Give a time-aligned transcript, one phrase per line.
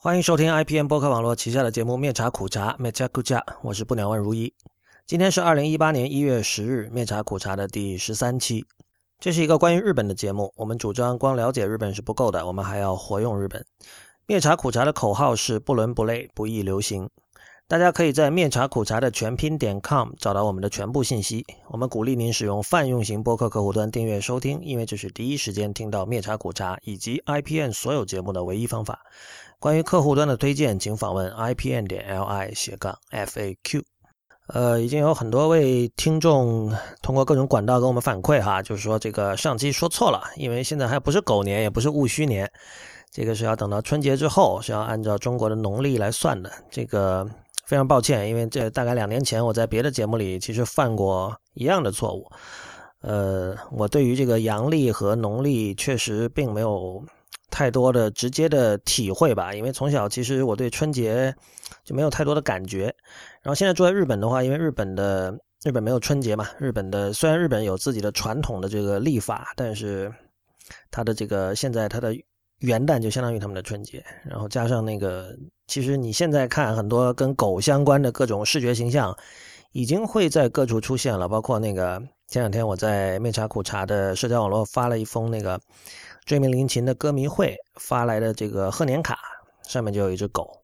[0.00, 4.54] 欢迎收听 IPN 播客网络旗下的节目《面茶苦茶》，面茶苦茶，我是不鸟万如一。
[5.04, 8.64] 今天是二零一八年一月十日，面茶苦茶的第十三期。
[9.18, 10.52] 这是一个关于日本的节目。
[10.54, 13.66] 我们主张光了解日本是不够的，我们还要活用日本。
[14.26, 17.10] 面茶苦茶的口号是不伦不类，不易流行。
[17.66, 21.44] 大家可以在面茶苦茶的全拼点 com 找到我们的全部信息。
[21.66, 29.00] 我们鼓励您使用泛用型播客客户端订阅收听，因为这是第一时间听到面茶苦茶以及 IPN 所有节目的唯一方法。
[29.60, 33.82] 关于客户端的推荐，请访问 IPN 点 LI 斜杠 FAQ。
[34.48, 42.50] 呃，已经有很多位听众通过各种管道给我们反馈哈，就是说这个上期说错了，因为现在还不是狗年，也不是戊戌年，
[43.10, 46.50] 这个是要等到春节之后，是要按照中国的农历来算的。
[46.70, 47.28] 这个。
[47.66, 52.26] 非常抱歉，因为这大概两年前我在别的节目里其实犯过一样的错误。
[53.02, 57.04] 呃，我对于这个阳历和农历确实并没有
[57.50, 61.34] 太多的直接的体会吧，因为从小其实我对春节
[61.84, 62.84] 就没有太多的感觉。
[63.42, 70.12] 然后现在住在日本的话，因为日本的日本没有春节嘛，日本的虽然日本有自己的传统的这个历法，但是
[70.90, 72.14] 它的这个现在它的。
[72.62, 75.32] 元旦就相当于他们的春节，然后加上那个，
[75.68, 79.16] 其实你现在看很多跟狗相关的各种视觉形象，
[79.70, 81.28] 已经会在各处出现了。
[81.28, 85.60] 包括那个前两天我在面茶苦茶的社交网络发了一封那个
[86.28, 89.18] 追名林琴的歌迷会发来的这个贺年卡，
[89.66, 90.62] 上面就有一只狗。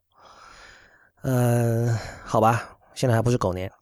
[1.23, 3.73] 嗯，好吧，现在还不是狗年。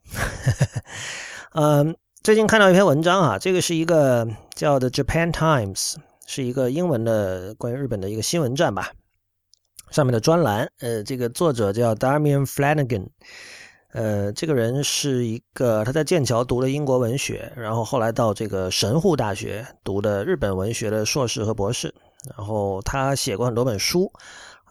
[1.55, 5.97] 嗯，最近看到一篇文章啊，这个是一个叫的 Japan Times。
[6.25, 8.93] 是一个英文的关于日本的一个新闻站吧，
[9.91, 13.09] 上面的专栏，呃，这个作者叫 Damian Flanagan，
[13.93, 21.95] 呃，这个人是一个他在剑桥读了英国文学，然后后来到这个神户大学读的日本文学的硕士和博士，
[22.35, 24.11] 然后他写过很多本书。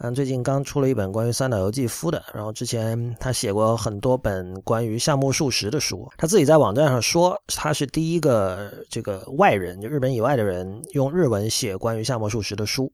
[0.04, 6.10] 嗯，最近刚出了一本关于三岛由纪夫的，然后之前他写过很多本关于夏目漱石的书。
[6.18, 12.92] 他自己在网站上说，他是第一个这个外人，就日本以外的人用日文写关于夏目漱石的书。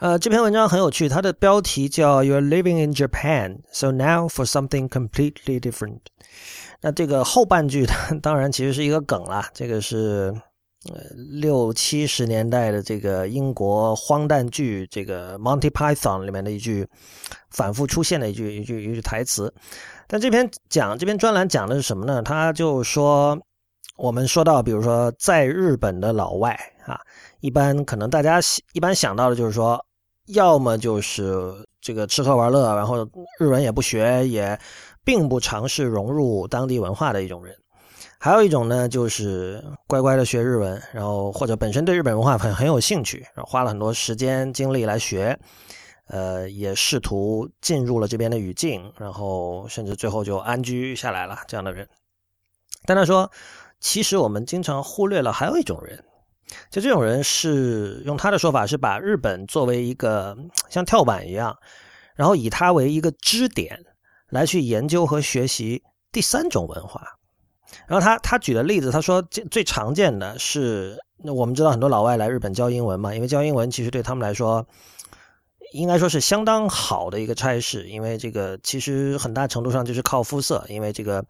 [0.00, 6.00] 呃，这篇文章很有趣，它的标题叫 "You're living in Japan, so now for something completely different"。
[6.80, 10.34] 那这个后半句它当然其实是一个梗啦，这个是。
[10.88, 16.88] 呃，六七十年代的这个英国荒诞剧，这个 Monty Python 里面的一句
[17.50, 19.52] 反复出现的一句一句一句台词。
[20.06, 22.22] 但这篇讲这篇专栏讲的是什么呢？
[22.22, 23.38] 他就说，
[23.98, 26.98] 我们说到，比如说在日本的老外啊，
[27.40, 28.40] 一般可能大家
[28.72, 29.78] 一般想到的就是说，
[30.32, 33.08] 要么就是这个吃喝玩乐，然后
[33.38, 34.58] 日文也不学，也
[35.04, 37.56] 并不尝试融入当地文化的一种人。
[38.18, 45.38] 还有一种呢，就是乖乖的学日文，然后或者本身对日本文化很很有兴趣，然后花了很多时间精力来学，
[46.08, 51.88] 呃，也试图进入了这边的语境，然后甚至最后就安居下来了这样的人。
[52.84, 53.30] 但他说，
[53.80, 56.04] 其实我们经常忽略了还有一种人，
[56.70, 60.36] 就这种人是用他的说法是把日本作为一个
[60.68, 61.56] 像跳板一样，
[62.14, 63.78] 然后以它为一个支点
[64.28, 67.02] 来去研究和学习第三种文化。
[67.86, 74.66] 然后他他举的例子，他说最最常见的是，那我们知道很多老外来日本教英文嘛，因为教英文其实对他们来说，
[75.72, 81.24] 应该说是相当好的一个差事，因为这个其实很大程度上就是靠肤色，因为这个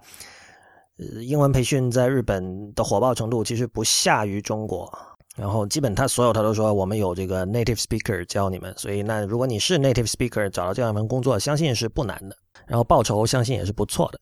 [0.99, 4.91] 呃英文培训在日本的火爆程度其实不下于中国，
[5.41, 12.37] 然后基本他所有他都说我们有这个 native speaker 教你们，所以那如果你是 native speaker 找到这样一份工作，相信是不难的，
[12.67, 14.21] 然后报酬相信也是不错的。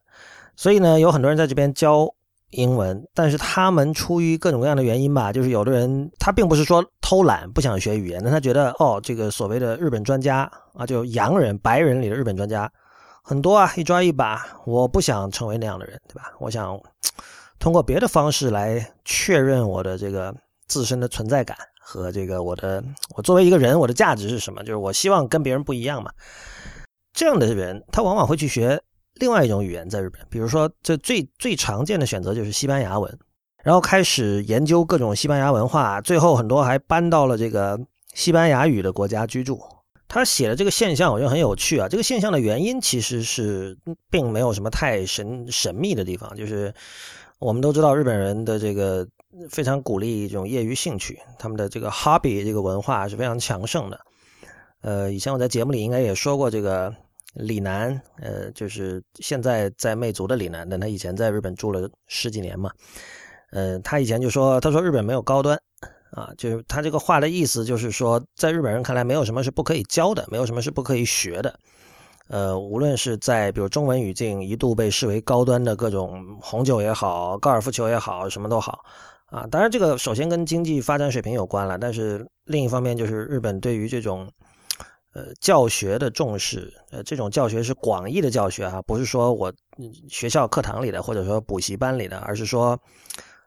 [0.55, 2.09] 所以呢，有很多人在这边教
[2.51, 12.71] 英文，但是他们出于各种各样的原因吧，就是有的人他并不是说偷懒不想学语言，但他觉得哦，这个所谓的日本专家啊，就洋人、白人里的日本专家
[13.25, 16.33] 很多啊，一抓一把，我不想成为那样的人，对吧？
[16.39, 16.81] 我想
[17.59, 20.33] 通过别的方式来确认我的这个
[20.69, 22.85] 自身的存在感和这个我的
[23.17, 24.63] 我作为一个人我的价值是什么？
[24.63, 26.13] 就是我希望跟别人不一样嘛。
[27.13, 28.81] 这样的人，他往往会去学。
[29.15, 33.19] 另外一种语言在日本，比如说，这最最常见的选择就是西班牙文，
[33.65, 37.77] 然后开始研究各种西班牙文化，最后很多还搬到了这个
[38.15, 39.61] 西班牙语的国家居住。
[40.07, 41.89] 他写的这个现象，我觉得很有趣啊。
[41.89, 43.77] 这个现象的原因其实是
[44.09, 46.73] 并没有什么太神神秘的地方，就是
[47.41, 49.05] 我们都知道日本人的这个
[49.51, 54.01] 非常鼓励这种业余兴趣，他们的这个 hobby 这个文化是非常强盛的。
[54.83, 56.95] 呃，以前我在节目里应该也说过这个。
[57.35, 62.73] 李楠，呃，就是现在在魅族的李楠，但他以前在日本住了十几年嘛，
[63.53, 65.57] 呃，他以前就说，他说日本没有高端，
[66.11, 71.61] 啊，就是他这个话的意思就是说，在日本人看来，没有什么是不可以教的，没有什么是不可以学的，
[72.29, 78.85] 呃，无论是在比如中文语境一度被视为高端的各种红酒也好，高尔夫球也好，什么都好
[79.29, 79.47] 啊。
[79.47, 84.31] 当然，这个首先跟经济发展水平有关了，但是另一方面就是日本对于这种
[85.15, 89.53] 呃教学的重视，呃，这种教学是广义的教学啊，不是说我
[90.09, 92.79] 学校课堂里的或者说补习班里的，而是说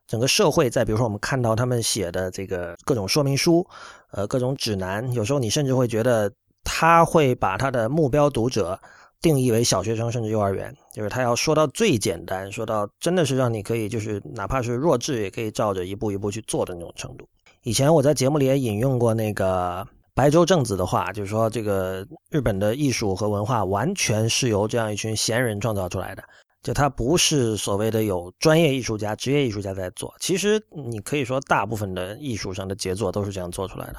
[0.07, 3.68] 整个社会在比如说我们看到他们写的这个各种说明书，
[4.12, 6.31] 呃，各种指南，有时候你甚至会觉得。
[6.63, 8.80] 他会把他的目标读者
[9.19, 17.27] 定义为小学生甚至幼儿园，就是他要说到最简单，说到真的是让你可以就是哪怕是弱智也可以照着一步一步去做的那种程度。
[17.63, 26.23] 以前我在节目里也引用过那个白洲正子的话，就是说这个日本的艺术和文化完全是由这样一群闲人创造出来的，
[26.63, 30.13] 就他不是所谓的有专业艺术家、职业艺术家在做。
[30.19, 33.97] 其实你可以说大部分的艺术上的杰作都是这样做出来的。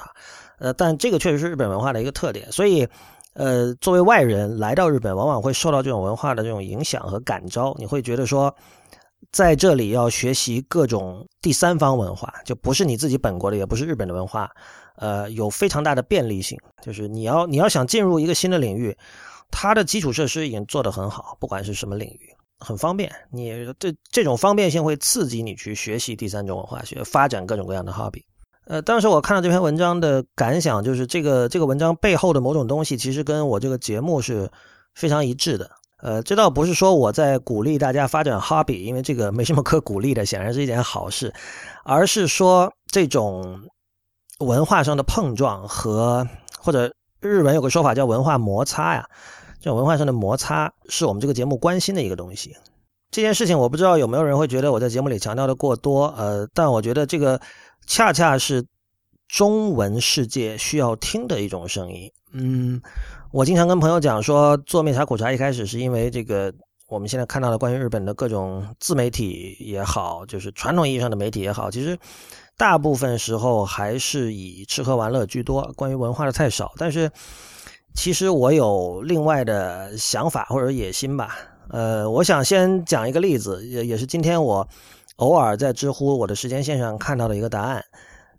[0.59, 2.87] 呃，但这个确实是日本文化的一个特点，所以，
[3.35, 7.75] 呃，作为外人来到日本，往往会受到这种文化的这种影响和感召。
[7.79, 8.55] 你会觉得说，
[9.31, 14.51] 在这里要学习各种第三方文化，就不是你自己本国的，也不是日本的文化，
[14.97, 16.59] 呃，有非常大的便利性。
[16.83, 18.95] 就是你要你要想进入一个新的领域，
[19.51, 23.11] 它的基础设施已经做得很好，不管是什么领域，很方便。
[23.31, 28.23] 你这这种方便性会刺激你去学习第三种文化，学发展各种各样的 hobby。
[28.65, 34.49] 呃，当时我看到这篇文章的感想就是，这个这个文章背后的某种东西，其实跟我这个节目是
[34.95, 35.69] 非常一致的。
[36.01, 41.35] 呃，这倒不是说我在鼓励大家发展 hobby，因为这个没什么可鼓励的，显然是一件好事，
[41.85, 43.61] 而是说这种
[44.39, 46.27] 文化上的碰撞和
[46.59, 49.05] 或者日文有个说法叫文化摩擦呀，
[49.61, 52.57] 这种文化上的摩擦是我们这个节目关心的一个东西。
[53.11, 57.41] 这件事情我不知道有没有人会觉得我在节目里强调的过多，呃，但我觉得这个。
[57.87, 58.65] 恰恰是
[59.29, 62.11] 中文世界需要听的一种声音。
[62.33, 62.81] 嗯，
[63.31, 66.53] 我经常跟朋友讲说，做面茶苦茶一开始是因为这个，
[66.89, 71.99] 我们现在看到的关于日本的各种自媒体也好，就是传统意义上的媒体也好，其实
[72.57, 76.73] 大部分时候还是以吃喝玩乐居多，关于文化的太少。
[76.79, 77.11] 但是，
[77.95, 81.37] 其实我有另外的想法或者野心吧。
[81.69, 84.67] 呃，我想先讲一个例子，也也是今天我。
[85.23, 87.85] 偶尔在知乎我的时间线上看到了一个答案，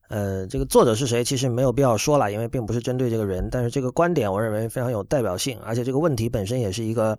[0.10, 3.48] 呃，这个作者是谁，其实没有必要说了，因为并不是针对这个人。
[3.50, 7.18] 但是这个观点，我认为非常有代表性，而且这个问题本身也是一个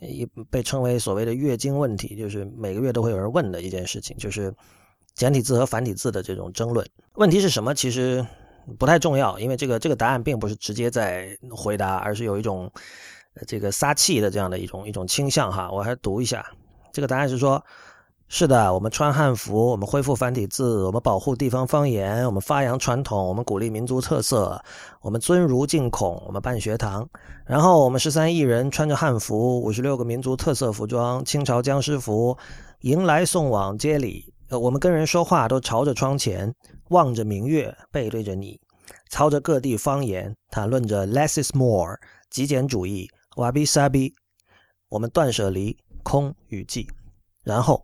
[0.00, 4.52] 一被称为所谓的月经问题，就是每个月都会有人问的一件事情，就是
[5.14, 6.84] 简体字和繁体字的这种争论。
[7.14, 7.72] 问题是什么？
[7.72, 8.26] 其实
[8.76, 12.68] 不太重要，因为这个这个答案并不是直接在回答，而是有一种
[13.46, 15.70] 这个撒气的这样的一种一种倾向哈。
[15.70, 16.44] 我还读一下，
[16.92, 17.64] 这个答案是说。
[18.32, 24.62] 是的，我们穿汉服，我们恢复繁体字，我们保护地方方言，我们发扬传统，我们鼓励民族特色，
[25.02, 27.06] 我们尊儒敬孔，我们办学堂。
[27.44, 32.38] 然后我们十三亿人穿着汉服，五十六个民族特色服装，清朝僵尸服，
[32.82, 34.32] 迎来送往接礼。
[34.48, 36.54] 呃，我们跟人说话都朝着窗前，
[36.90, 38.60] 望着明月，背对着你，
[39.08, 41.98] 操着各地方言，谈论着 less is more，
[42.30, 44.12] 极简主义，wabi sabi。
[44.88, 46.86] 我们断舍离，空与寂，
[47.42, 47.82] 然后。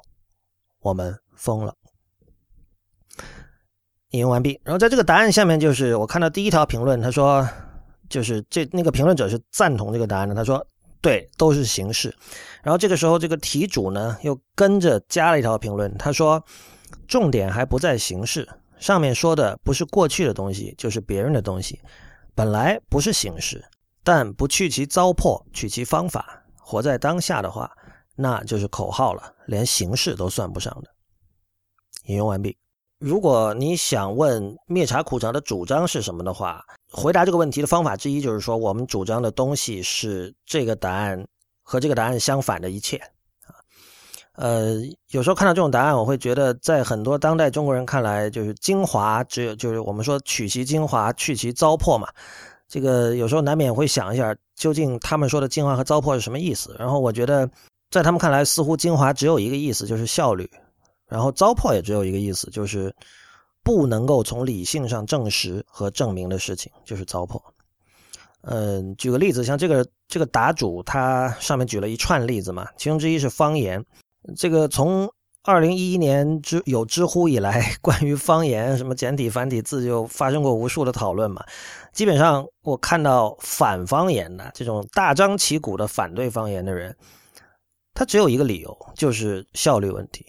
[0.86, 1.74] 我们疯了。
[4.10, 4.60] 引用完毕。
[4.62, 7.46] 然后在这个答案下面，就是我看到第一条评论，他说，
[8.08, 10.34] 就是这那个评论者是赞同这个答案的。
[10.34, 10.64] 他说，
[11.00, 12.14] 对，都是形式。
[12.62, 16.40] 然后这个时候，这个题主呢又跟着加了一条评论，他说，
[17.08, 21.80] 重点还不在形式上面说的，不是过去的东西，就是别人的东西，
[22.32, 23.64] 本来不是形式，
[24.04, 27.68] 但不去其糟粕，取其方法，活在当下的话。
[28.16, 30.90] 那就是口号了，连形式都算不上的。
[32.06, 32.56] 引用完毕。
[32.98, 41.22] 如果你想问灭茶苦茶的主张是什么的话，回答这个问题的方法之一就是说，我们主张的东西是这个答案
[41.62, 42.96] 和这个答案相反的一切
[43.44, 43.52] 啊。
[44.36, 44.76] 呃，
[45.10, 52.08] 有时候看到这种答案，我会觉得，在很多当代中国人看来，就是精华只有就是我们说取其精华，去其糟粕嘛。
[52.66, 56.74] 这个有时候难免会想一下，究竟他们说的精华和糟粕是什么意思？
[56.78, 57.50] 然后我觉得。
[57.96, 60.44] 在他们看来，似乎精华只有一个意思，就是效率；
[61.08, 62.94] 然后糟粕也只有一个意思，就是
[63.62, 67.40] 不能够从理性上证实和证明的事情，就是糟粕。
[68.42, 73.82] 嗯，举个例子，像这个这个答主，他上面举了一串例子嘛，其中之一是方言。
[74.36, 75.10] 这个从
[75.42, 81.42] 二零一一年知有知乎以来，关于方言什么简体繁体字就发生过无数的讨论嘛。
[81.94, 86.94] 基本上我看到反方言的这种大张旗鼓的反对方言的人。
[87.96, 90.22] 它只有一个理由，就是效率问题，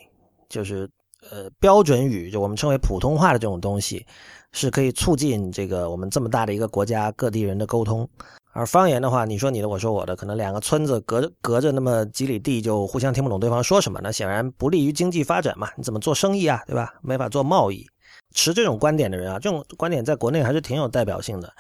[0.48, 0.90] 就是
[1.30, 4.06] 呃标准语，就我们称为普通话的这种东西，
[4.54, 8.10] 是可以促进这个我们这么大的一个国家各地人的沟通，
[8.54, 15.70] 而方言的话，你说你的，我说我的，可能两个村子隔着隔着那么几里地，就互相听不懂对方说什么，那显然不利于经济发展嘛。
[15.76, 16.94] 你怎么做生意啊，对吧？
[17.02, 17.86] 没法做贸易。
[18.34, 21.52] 持这种观点的人啊，这种观点在国内还是挺有代表性的。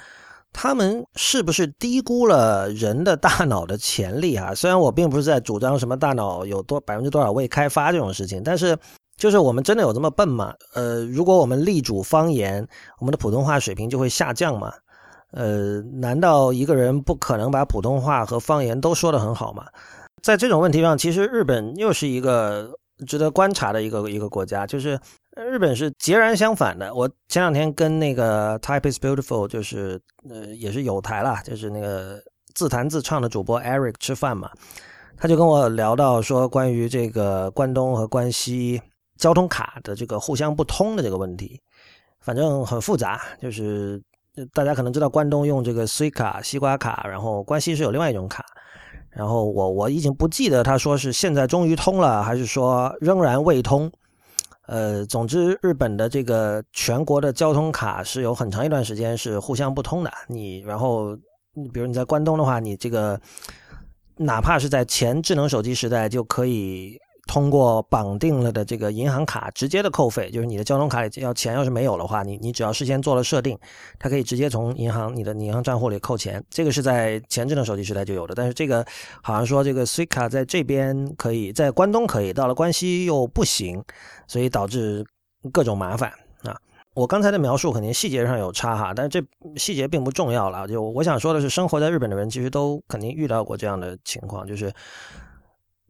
[0.59, 4.53] 他们是不是低估了人的大脑的潜力啊？
[4.57, 8.75] 虽然我并不是在主张什么大脑有多百分之多少未开发这种事情，但是
[9.17, 10.51] 就是我们真的有这么笨吗？
[10.73, 14.73] 呃，如果我们力主方言，我们的普通话水平就会下降吗？
[15.31, 19.63] 呃，难道一个人不可能把普通话和方言都说得很好吗？
[20.23, 24.99] 在这种问题上，其实日本又是一个值得观察的一个一个国家，就是
[25.35, 26.93] 日本是截然相反的。
[26.93, 32.21] 我前两天跟那个 Type is Beautiful，就是呃也是有台啦，就是那个
[32.53, 34.49] 自弹自唱的主播 Eric 吃饭嘛，
[35.17, 38.81] 他就跟我聊到说关于这个关东和关西
[39.17, 41.61] 交通卡的这个互相不通的这个问题，
[42.19, 44.01] 反正很复杂，就是。
[44.53, 48.45] 大家可能知道关东用这个 Suica 西瓜卡，然后关西是有另外一种卡。
[49.17, 53.91] 然后我我已经不记得他说是现在终于通了，还是说仍然未通。
[54.67, 60.12] 呃，总之日本的这个全国的交通卡是有很长一段时间是互相不通的。
[60.27, 61.15] 你然后，
[61.74, 63.19] 比如你在关东的话，你这个
[64.17, 67.00] 哪怕是在前智能手机时代就可以。
[67.27, 73.55] 通过绑定了的这个银行卡直接的扣费，就是你的交通卡里要钱要是没有的话，你你只要事先做了设定，
[74.00, 76.43] 它可以直接从银行你的银行账户里扣钱。
[76.50, 78.84] 这个是在前智能手机时代就有的，但是这个
[79.22, 83.84] 好像说这个 Suica 在这边可以在关东可以，到了关西又不行，
[84.25, 85.05] 所以导致
[85.51, 86.10] 各种麻烦
[86.43, 86.55] 啊。
[86.93, 90.67] 我刚才的描述肯定细节上有差哈，但是这细节并不重要了。
[90.67, 94.72] 就我想说的是，生活在日本的人其实都肯定遇到过这样的情况，就是。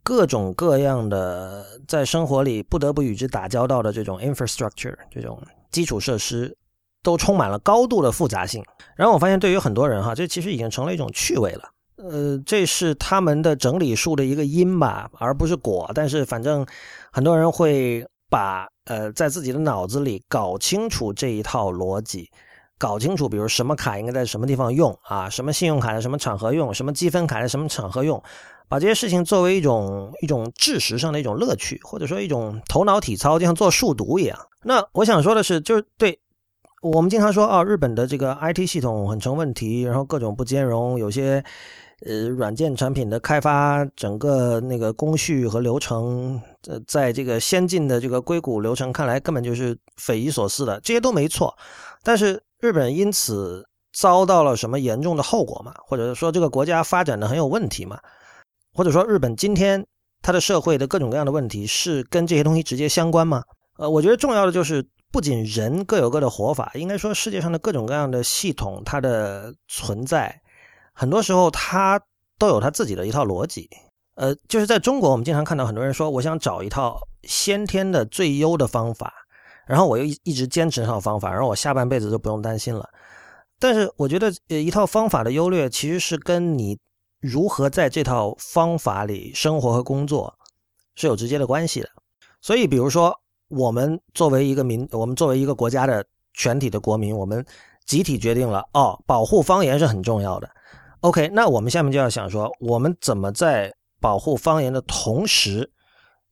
[0.07, 5.37] 各种各样的在生活里不得不与之打交道的这种 infrastructure 这种
[5.69, 6.55] 基础设施，
[7.03, 8.63] 都充满了高度的复杂性。
[8.95, 11.63] 然后我发现，对于很多人哈，这其实已经成了一种趣味了。
[11.97, 15.91] 呃，这是他们的整理术的一个因吧，而不是果。
[15.93, 16.65] 但是反正
[17.11, 22.31] 很多人会把呃在自己的脑子里搞清楚这一套逻辑，
[22.77, 28.23] 搞清楚，比如什么卡应该在什么地方用啊，什么信用卡在什么场合用，什么积分卡在什么场合用。
[28.69, 34.37] 把这些事情作为一种一种知识上的一种乐趣，或者说一种头脑体操，就像做数独一样。
[34.63, 36.19] 那我想说的是，就是对
[36.81, 41.43] 我们经常说啊，日本的这个 IT 系统很成问题，然后各种不兼容，有些
[42.05, 50.79] 呃软件产品的开发，整个那个工序和流程，呃，在这个先进的这个硅谷流程看来，根本就是匪夷所思的。
[50.81, 51.55] 这些都没错，
[52.03, 55.73] 但是日本因此遭到了什么严重的后果嘛？
[55.85, 57.97] 或者说这个国家发展的很有问题嘛？
[58.77, 59.83] 或者说，日本今天
[60.21, 63.41] 它的社会的各种各样的问题是跟这些东西直接相关吗？
[63.79, 70.39] 呃，我觉得重要的就是，不仅人各有各的活法，应该说世界上的各种各样的系统，它的存在，
[70.93, 71.99] 很多时候它
[72.37, 73.67] 都有它自己的一套逻辑。
[74.13, 79.11] 呃，就是在中国，我们经常看到很多人说，我想找一套先天的最优的方法，
[79.65, 82.87] 然后我又一一直坚持那套方法，然后我下半辈子就不用担心了。
[83.57, 86.77] 但是我觉得，呃，一套方法的优劣其实是跟你。
[87.19, 90.33] 如何在这套方法里生活和工作
[90.95, 91.89] 是有直接的关系的。
[92.41, 93.19] 所以，比如说，
[93.49, 97.45] 我们作为一个民，我们作为一个国家的全体的国民，我们
[97.85, 100.49] 集体决定了，哦，保护方言是很重要的。
[101.01, 105.71] OK，那我们下面就要想说，我们怎么在保护方言的同时，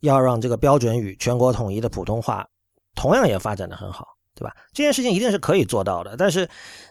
[0.02, 2.48] 要让这个标准语全国统一的普通话
[2.96, 4.08] 同样也发展的很好。
[4.38, 4.54] 对吧？
[4.74, 6.46] 这件事情一定是可以做到的，但是，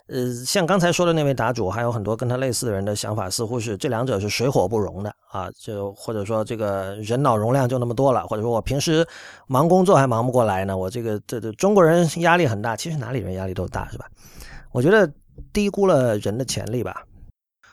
[0.07, 5.51] 呃，像刚才说的那位答主，还有很多跟他类似的人的想法，似乎是这两者是水火不容的啊！
[5.59, 9.07] 就或者说，这个人脑容量就那么多了，或者说我平时
[9.47, 14.07] 忙工作还忙不过来呢，我这个这这中国人压力很大，其实哪里人压力都大，是吧？
[14.73, 15.11] 我觉得
[15.53, 17.05] 低估了人的潜力吧。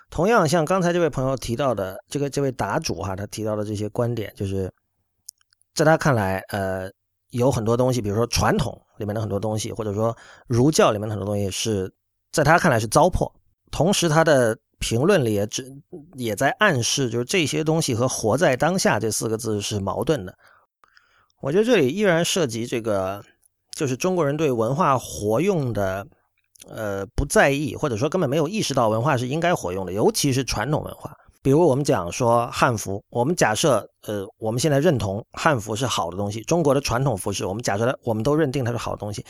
[0.10, 4.72] 同样，像刚才这位朋友提到的，这个这位答主哈，他提到的这些观点，就是
[5.76, 6.90] 在他看来，呃。
[7.32, 10.14] 有很多东西，比如说传统里面的很多东西，或者说
[10.48, 11.90] 儒教里面的很多东西，是
[12.32, 13.32] 在他看来是糟粕。
[13.72, 15.66] 同时，他的评论里也只
[16.16, 20.38] 也在暗示，就是这些东西和“活在当下”这四个字是矛盾的。
[21.42, 23.24] 我觉得这里依然涉及这个，
[23.76, 26.06] 就是中国人对文化活用的，
[26.70, 31.16] 呃，不在意，或者说根本没有意识到文化是应该活用的，尤其是传统文化。
[31.42, 39.26] 比如我们讲说汉服，我们假设，呃，我们现在认同汉服是好的东西，中国的传统服饰，我们假设它，我们都认定它是好东西，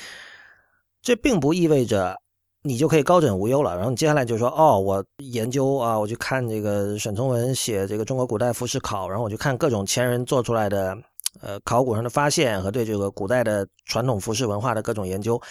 [1.01, 2.17] 这并不意味着
[2.63, 3.75] 你就可以高枕无忧了。
[3.75, 10.97] 然后你接下来就说，哦，我研究啊，我去看这个沈从文写这个中国古代服饰考，然后我去看各种前人做出来的，
[11.41, 15.41] 呃，考古上的发现和对这个古代的传统服饰文化的各种研究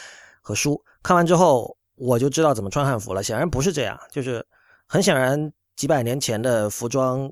[0.41, 3.23] 和书，看完之后我就知道怎么穿汉服了。
[3.23, 4.45] 显然不是这样，就是。
[4.93, 7.31] 很显然，几百年前的服装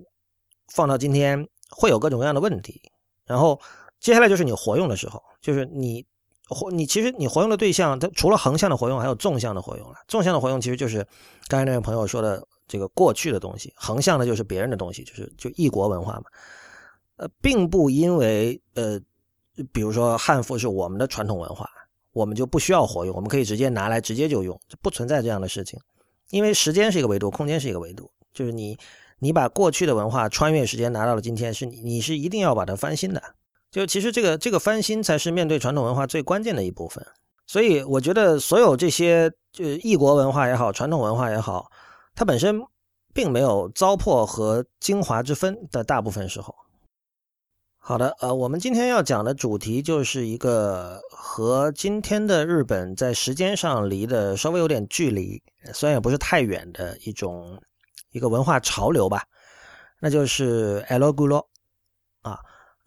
[0.73, 2.81] 放到今天会有各种各样的问题。
[3.27, 3.61] 然后
[3.99, 6.07] 接下来就是你活用的时候，就是你
[6.49, 9.97] 活你其实你活用的对象，它除了横向的活用，还有纵向的活用了。
[10.09, 11.07] 纵向的活用其实就是
[11.47, 16.25] 刚才那位朋友说的这个过去的东西，横向的就是别人的东西，就是就异国文化嘛。
[17.17, 19.01] 呃，并不因为呃，
[19.73, 21.69] 比如说汉服是我们的传统文化，
[22.13, 25.79] 我们就不需要活用，我们可以直接拿来直接就用，不存在这样的事情。
[26.31, 28.79] 因为时间是一个维度，空间是一个维度，就是你，
[29.19, 33.23] 你把过去的文化穿越时间拿到了今天，是你，你是一定要把它翻新的。
[33.71, 37.07] 就其实这个这个翻新才是面对传统文化最关键的一部分。
[37.47, 41.71] 所以我觉得所有这些就异国文化也好，传统文化也好，
[42.15, 42.61] 它本身
[43.15, 46.55] 并没有糟粕和精华之分的大部分时候。
[47.79, 57.59] 好的，呃，我们今天要讲的主题就是一个和今天的日本在时间上离的稍微有点距离，虽然也不是太远的一种
[58.11, 59.25] 一个文化潮流吧，
[60.01, 61.47] 那就是 L Gulo，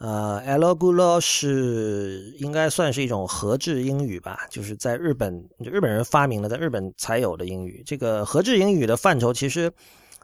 [0.01, 7.83] 呃，L Gulo 是应该算是一种合制英语吧，就是在日本日本人发明的，在日本才有的英语。
[7.85, 9.71] 这个合制英语的范畴其实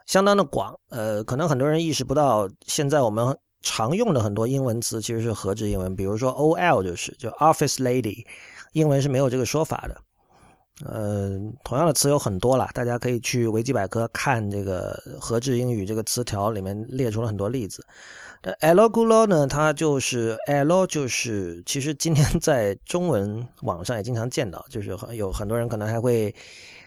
[0.06, 3.38] 相当的广，呃，可能很多人意识不到，现在我们。
[3.60, 8.24] 常用的很多英文词其实是合制英文，比如说 O L 就是就 Office Lady，
[8.72, 10.00] 英文是没有这个说法的。
[10.86, 17.84] 呃，同样的词有很多了，大家可以去维基百科看这个合制英语这个词条，里面列出了很多例子。
[18.60, 26.34] L G L 呢，它就是 L 就是，其实今天 在中文网上也经常见到，就是有很多人可能还会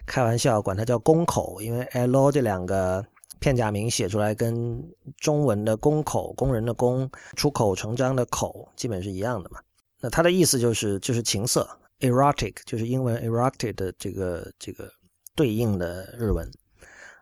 [0.06, 3.04] 开玩笑管它叫公口，因为 L 这两个。
[3.40, 4.80] 片假名写出来跟
[5.16, 9.58] 中文的公口工人的工出口成章的口基本是一样的嘛？
[10.00, 11.68] 那它的意思就是就是情色
[11.98, 14.88] ，erotic 就是英文 erotic 的这个这个
[15.34, 16.48] 对应的日文。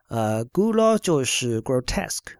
[0.09, 2.35] 呃，gulo 就是 grotesque，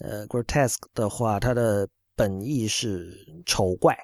[0.00, 3.96] 呃，grotesque 的话它的本意是丑怪，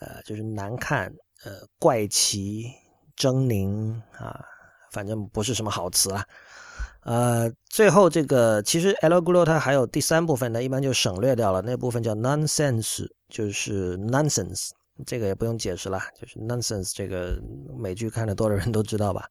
[0.00, 1.06] 呃，就是难看，
[1.44, 2.64] 呃，怪奇、
[3.16, 4.44] 狰狞啊，
[4.92, 6.24] 反正不是什么好词啊。
[7.02, 14.70] 呃，最后这个其实 l g l o 它还有第三部分呢，一般就省略掉了，那部分叫 nonsense，就是 nonsense，
[15.06, 17.40] 这个也不用解释了，就是 nonsense，这个
[17.78, 19.28] 美剧看的多的人都知道吧。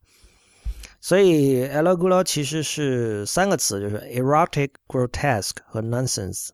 [1.08, 6.48] 所以 L Gulo 其实是三个词，就是 erotic、grotesque 和 nonsense。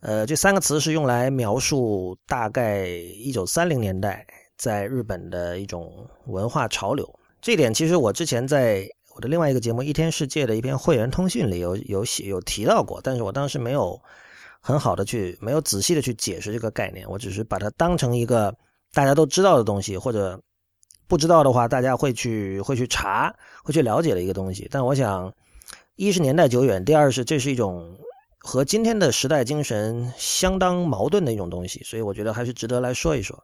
[0.00, 7.08] 呃，这三个词是用来描述大概一九三零年代在日本的一种文化潮流。
[7.40, 8.88] 这点其实我之前在。
[9.14, 13.98] 我的另外一个节目《一天世界》的一篇会员通讯里有有写有提到过，但是我当时没有
[14.60, 18.54] 很好的去没有仔细的去解释这个概念，我只是把它当成一个
[18.92, 20.38] 大家都知道的东西，或者
[21.08, 24.68] 不知道的话，大家会去会去查会去了解的一个东西。
[24.70, 25.32] 但我想，
[25.94, 27.96] 一是年代久远，第二是这是一种
[28.38, 33.42] 和今天的时代精神相当矛盾的一种东西，所以我觉得还是值得来说一说。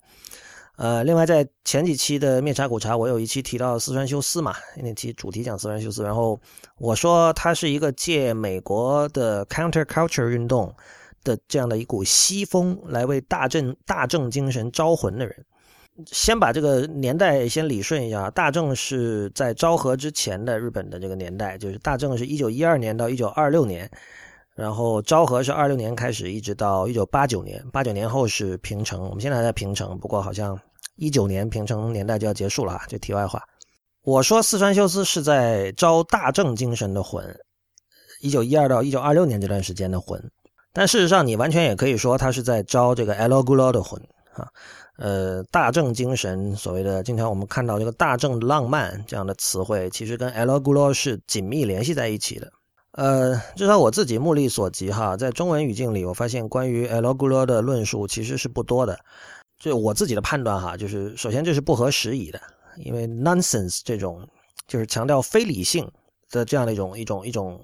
[0.77, 6.41] 呃，另外在前几期的灭茶古茶，我有一期提到四川修斯嘛，那期主题讲四川修斯，然后
[6.79, 10.75] 我说他是一个借美国的 counterculture 运动
[11.23, 15.45] 的这样的一股西风来为大正大正精神招魂的人。
[16.07, 23.91] 先把这个年代先理顺一下，大正是在昭和之前的日本的这个年代，就是大正是一九一二年到一九二六年，
[24.55, 30.59] 然后昭和是二六年开始，一直到一九八九年，八九年后是平成，我们现在还在平成，不过好像。
[30.97, 32.85] 一九年平成年代就要结束了啊！
[32.87, 33.43] 就题外话，
[34.05, 37.25] 我说四川修斯是在招大正精神的魂，
[38.21, 40.23] 一九一二到一九二六年这段时间的魂，
[40.71, 44.01] 但事实上你完全也可以说他是在招这个 L Gulo 的魂
[44.35, 44.47] 啊。
[45.03, 52.53] 呃，大正精神所谓的经常我们看到这个大正浪漫这样的词汇，其实跟 L Gulo 是紧密联系在一起的。
[52.93, 58.97] 呃，至少我自己目力所及哈，在中文语境里，我发现关于 L Gulo 的论述其实是不多的。
[59.59, 62.41] 就我自己的判断哈，就是首先这是不合时宜的，
[62.77, 64.25] 因为 nonsense 这种
[64.69, 65.91] 就是强调非理性
[66.31, 67.61] 的这样的一种一种一种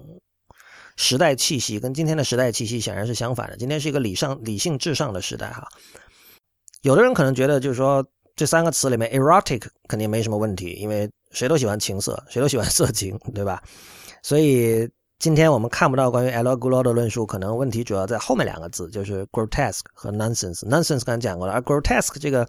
[0.97, 3.55] 时代气息，跟今天的时代气息显然是相反的。
[3.55, 5.65] 今天是一个理上理性至上的时代哈。
[6.81, 13.61] 有的人可能觉得就是说这三个词里面 erotic 肯定没什么问题，因为谁都喜欢情色，谁都喜欢色情，对吧？
[14.23, 14.89] 所以。
[15.19, 20.65] 今天我们看不到关于 L Gulo 的论述，可能问题主要在后面两个字，就是 grotesque 和 nonsense。
[20.65, 22.47] nonsense 刚才讲过了，而 grotesque 这个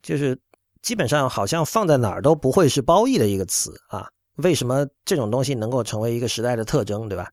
[0.00, 0.38] 就是
[0.82, 4.06] 基本上好像放在哪儿都不会是褒义的一个词啊。
[4.36, 7.28] 为什么这种东西能够成为一个时代的特征，对吧？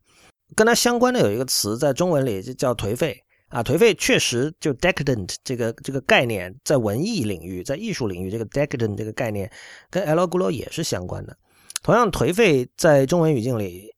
[0.56, 3.16] 跟它相关的有一个词在中文里就叫颓废
[3.52, 3.62] 啊。
[3.62, 9.52] 颓废确实就 decadent 这个这个概念，在文艺领域，在艺术领域，这个 decadent 这个概念
[9.90, 11.38] 跟 L Gulo 也是相关的。
[11.84, 13.92] 同样，颓废在中文语境里。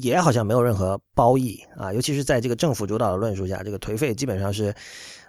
[0.00, 4.74] 也好像没有任何褒义啊，尤其是在这个政府主导的论述下，这个颓废基本上是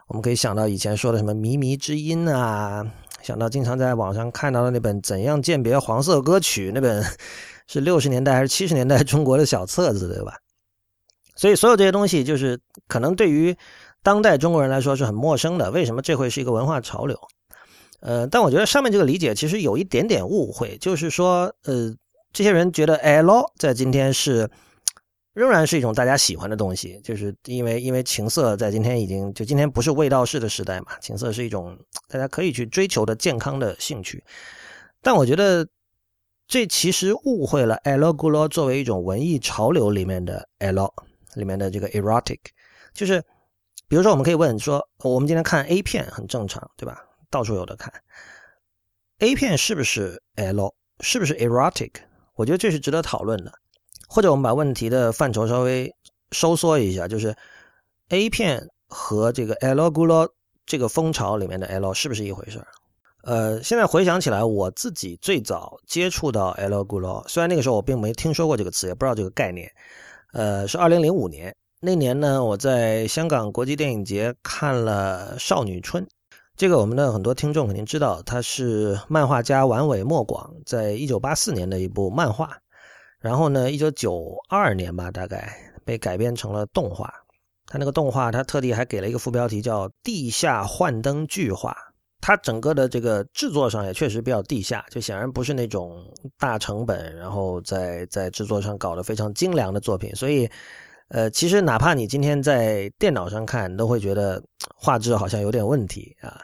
[0.07, 2.85] 我们可以想到以前说的什么靡靡之音啊，
[3.21, 7.03] 想到经常在网上看到的那本《怎样鉴别黄色歌曲》那本
[7.67, 10.37] 是六十年代还是七十年代中国的小册子，对吧？
[11.37, 13.55] 所以所有这些东西就是可能对于
[14.03, 15.71] 当代中国人来说是很陌生的。
[15.71, 17.17] 为什么这会是一个文化潮流？
[18.01, 21.95] 呃，但我觉得上面这个理解其实有一点点误会，就是说，呃。
[22.33, 24.47] 这些人觉得 L 在今天是
[25.33, 31.75] 仍然是一种大家喜欢的东西，就是因为因为情色在今天已经就今天不是味道式的时代嘛，情色是一种
[32.09, 34.23] 大家可以去追求的健康的兴趣。
[35.01, 35.67] 但我觉得
[36.47, 40.93] 这其实误会了 L g u l o 作为一种文艺潮流里面的 L
[41.35, 42.39] 里面的这个 erotic，
[42.93, 43.23] 就是
[43.87, 47.03] 比如说我们可以问说，我们今天看 A 片很正常，对吧？
[47.29, 47.93] 到处有的看。
[49.19, 51.91] A 片是不是 L，是不是 erotic？
[52.35, 53.51] 我觉得这是值得讨论的，
[54.07, 55.93] 或者我们把问题的范畴稍微
[56.31, 57.35] 收缩一下，就是
[58.09, 60.29] A 片和这个 L g u l o
[60.65, 62.61] 这个风潮里面的 L 是不是一回事
[63.23, 69.69] 呃，现在回想起来，我自己最早接触到 L g u l o 虽然那个时候我并没听说过这个词，也不知道这个概念，
[70.33, 76.03] 呃，是二零零五年那年呢，我在香港国际电影节看了《少女春》。
[76.55, 82.57] 这个我们的很多听众肯定知道，它是漫画家丸尾莫广在一九八四年的一部漫画，
[83.19, 87.13] 然后呢，一九九二年吧，大概被改编成了动画。
[87.67, 91.77] 他那个动画，他特地还给了一个副标题叫“地下幻灯巨画”。
[92.27, 96.03] 它整个的这个制作上也确实比较地下，就显然不是那种
[96.37, 100.13] 大成本，然后在在制作上搞得非常精良的作品。
[100.13, 100.45] 所以，
[101.07, 104.43] 呃，其实哪怕你今天在电脑上看，都会觉得
[104.75, 106.41] 画质好像有点问题啊。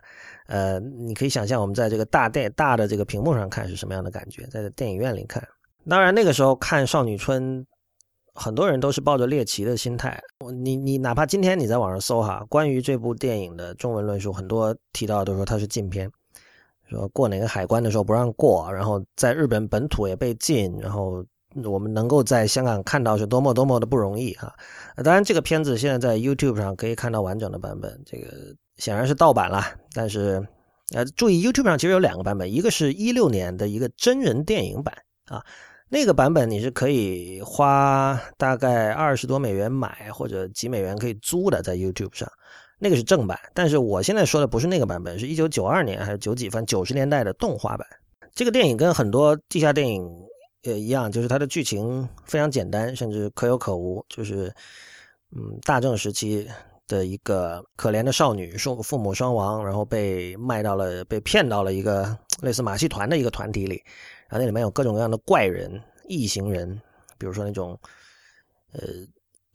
[0.47, 5.45] 呃，你可以想象我们在这个大电大的这个屏幕上看是什么样的感觉，在电影院里看。
[5.89, 7.59] 当然那个时候看《少女春》，
[8.33, 10.21] 很多人都是抱着猎奇的心态。
[10.61, 16.11] 你你哪怕今天你在网上搜哈，关于这部电影的中文论述，很多提到都说它是禁片，
[16.89, 21.25] 说过哪个海关的时候不让过，然后在日本本土也被禁，然后
[21.63, 24.53] 我们能够在香港看到是多么多么的不容易哈。
[25.03, 28.55] 当然这个片子现在在 YouTube 上可以看到完整的版本，这个。
[28.77, 30.43] 显然是盗版了，但是，
[30.95, 34.95] 呃，注意 YouTube 上其实有两个版本，一个是一六年的一个真人电影版
[35.27, 35.45] 啊，
[35.93, 42.27] 那个版本你是可以花大概二十多美元买或者几美元可以租的，在 YouTube 上，
[42.79, 43.39] 那个是正版。
[43.53, 47.87] 但是我现在说的不是那个版本，是一九九二年还是九几分九十年代的动画版。
[48.33, 50.09] 这个电影跟很多地下电影
[50.63, 54.51] 呃一样，就是它的剧情非常简单，甚至可有可无，就是
[55.35, 56.49] 嗯，大正时期。
[56.85, 63.81] 的一个可怜的少女，父父母双亡，然后被卖到了，被骗到了一个类似马戏团的一个团体里，
[64.33, 66.81] 然后那里面有各种各样的怪人、异形人，
[67.19, 67.79] 比如说那种，
[68.71, 68.81] 呃，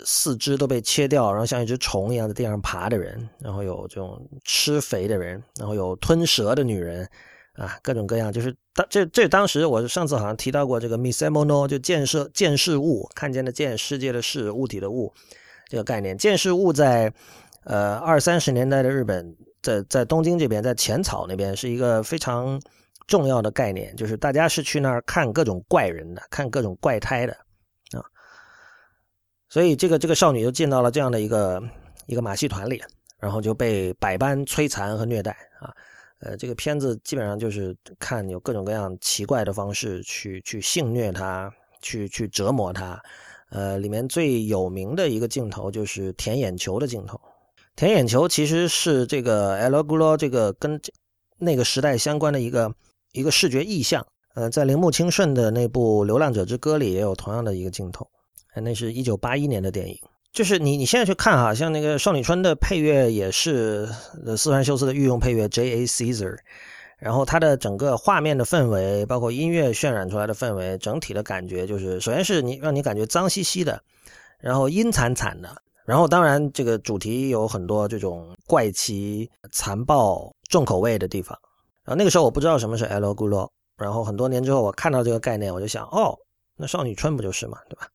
[0.04, 7.02] 四肢都被切掉，然后像一只虫一样在地上爬的人，然后有这种吃肥的人，然后有吞蛇的女人，
[7.54, 15.12] 啊，各种各样，就是当这这当时我上次好像提到过这个 misemono，就见识见事物，看见的见，世界的世，物体的物。
[15.66, 17.12] 这个概念，见事物在，
[17.64, 22.62] 呃，二三十年代的日本，在在东京这边，在浅草那边是一个非常
[23.08, 27.32] 重要的概念，就是大家是去那儿看各种怪人的，看各种怪胎的
[27.90, 28.04] 啊。
[29.48, 31.60] 所以这个这个少女就进到了这样的一个
[32.06, 32.80] 一个马戏团里，
[33.18, 35.74] 然后就被百般摧残和虐待啊。
[36.20, 43.00] 呃，这个片子基本上就是看有各种各样奇怪的方式去去性虐她，去去折磨她。
[43.50, 47.18] 呃，里面最有名的一个镜头就是舔眼球的镜头。
[47.76, 50.78] 舔眼球其实是这个 L g u l o 这个跟
[51.38, 52.74] 那个时代相关的一个
[53.18, 54.06] 一个视觉意象。
[54.34, 58.06] 呃，在铃木清顺的那部《流浪者之歌》里也有同样的一个镜头。
[58.54, 59.98] 那是一九八一年的电影。
[60.32, 63.88] 就是你你现在去看哈，像那个少女春的配乐也是
[64.36, 66.36] 四川修斯的御用配乐 J A Caesar。
[66.98, 73.80] 然后它的整个画面的氛围，包括音乐渲染出来的氛围，整体的感觉就是，首先是你让你感觉脏兮兮的，
[74.40, 75.48] 然后阴惨惨的，
[75.86, 81.38] 然后当然这个主题有很多这种怪奇、残暴、重口味的地方。
[81.88, 86.14] 然后那个时候我不知道什么是 L g u l o 然后很多年之后我看到这个概念，我就想，哦，
[86.56, 87.88] 那少女春不就是嘛，对吧？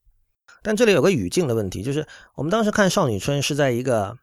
[0.64, 4.18] 但这里有个语境的问题，就是我们当时看少女春是在一个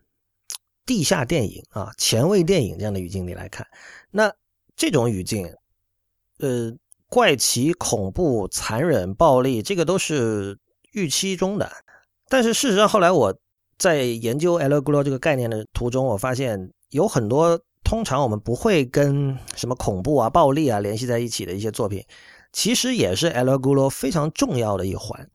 [0.84, 3.66] 地下电影啊、前卫电影这样的语境里来看，
[4.10, 4.32] 那。
[4.76, 5.46] 这种语境，
[6.38, 6.72] 呃，
[7.06, 10.58] 怪奇、恐怖、残忍、暴力，这个都是
[10.92, 11.70] 预期中的。
[12.30, 13.36] 但是事实上，后来我
[13.76, 22.04] 在研究 L g l o 这个概念的途中，我发现有很多通常我们不会跟什么恐怖啊、暴力啊联系在一起的一些作品，
[22.52, 25.28] 其实也是 L g l o 非常重要的一环。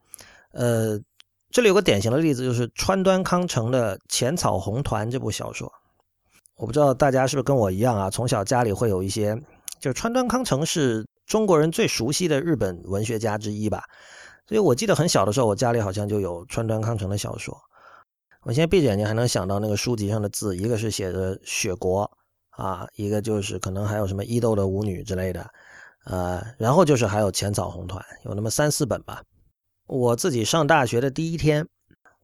[0.51, 0.99] 呃，
[1.51, 5.71] 这里有个典型的例子，就是川端康成的《浅草红团》这部小说。
[6.55, 8.09] 我不知道大家是不是跟我一样啊？
[8.09, 9.35] 从小家里会有一些，
[9.79, 13.83] 就是川端康成是中国人最熟悉的日本文学家之一吧。
[14.47, 17.57] 所以我记得很小的时候，我家里好像就有川端康成的小说。
[18.43, 22.09] 我现在闭着眼睛还能想到那个书籍上的字，一个是写着雪国
[22.57, 25.49] 啊，一个就是可能还有什么伊豆的舞女之类的，
[26.05, 29.21] 呃，然后就是还有浅草红团，有那么三四本吧。
[29.87, 31.67] 我自己上大学的第一天，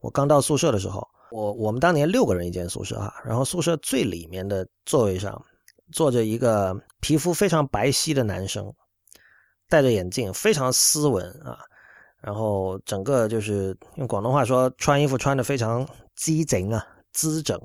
[0.00, 5.40] 我刚到宿舍的时候，我我们当年六个人一间宿舍啊，然后宿舍最里面的座位上
[5.92, 8.72] 坐着一个皮肤非常白皙的男生，
[9.68, 11.58] 戴着眼镜，非常斯文啊。
[12.20, 17.60] 然后整个就是用广东话说，穿衣服穿的非常机整啊，姿整，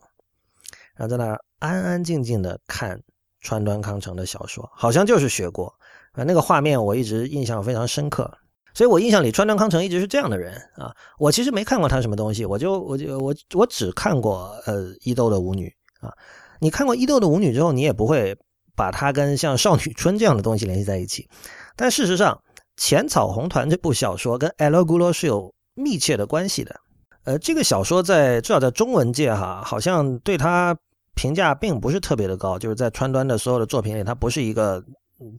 [0.95, 3.01] 然后在那儿安安静静的看
[3.41, 5.73] 川端康成的小说，好像就是学过
[6.13, 6.23] 啊。
[6.23, 8.31] 那个画面我一直印象非常深刻，
[8.73, 10.93] 所以我印象里川端康成一直是这样的人啊。
[11.17, 16.13] 我其实没看过他什么东西，我就我就我我只看过呃伊豆的舞女啊。
[16.59, 18.37] 你看过伊豆的舞女之后，你也不会
[18.75, 21.29] 把他跟像少女春这样的东西联系在一起，
[21.75, 22.41] 但事实上。
[22.79, 24.85] 《浅草红团》这部小说跟 L.
[24.85, 26.79] g u l o 是有密切的关系的。
[27.23, 30.77] 呃，这个小说在至少在中文界哈，好像对他
[31.17, 32.57] 评价并不是特别的高。
[32.57, 34.81] 就是在川端的所有的作品里，它不是一个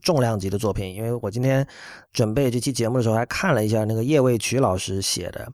[0.03, 0.93] 重量级的作品。
[0.93, 1.65] 因为我今天
[2.13, 5.47] 准备这期节目的时候，还看了一下那个叶未渠老师写的，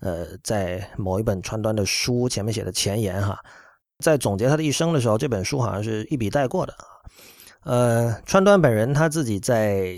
[0.00, 3.38] 呃，在某一本川端的书前面写的前言哈，
[4.04, 6.74] 在总结他的一生的时候，这本书好像是一笔带过的。
[7.64, 9.94] 呃，川端本人他自己在。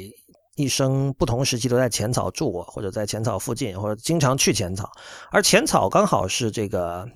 [0.56, 4.90] 一生不同时期都在浅草住过，或者在浅草附近，或者经常去浅草。
[5.30, 7.08] 而浅草刚好是这个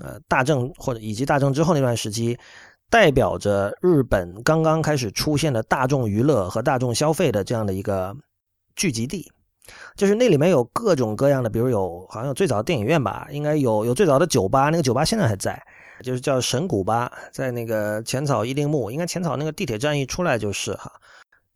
[0.00, 2.38] 呃大正或者以及大正之后那段时期，
[2.88, 8.16] 代表着日本刚刚开始出现的大众娱乐和大众消费的这样的一个
[8.76, 9.30] 聚集地。
[9.96, 15.62] 就是那里面有各种各样的，比如有好像有最早的电影院吧，应该有有最早的酒吧，那个酒吧现在还在，
[16.02, 20.90] 就是叫神谷吧，在那个浅草一丁目，应该浅草那个地铁站一出来就是哈。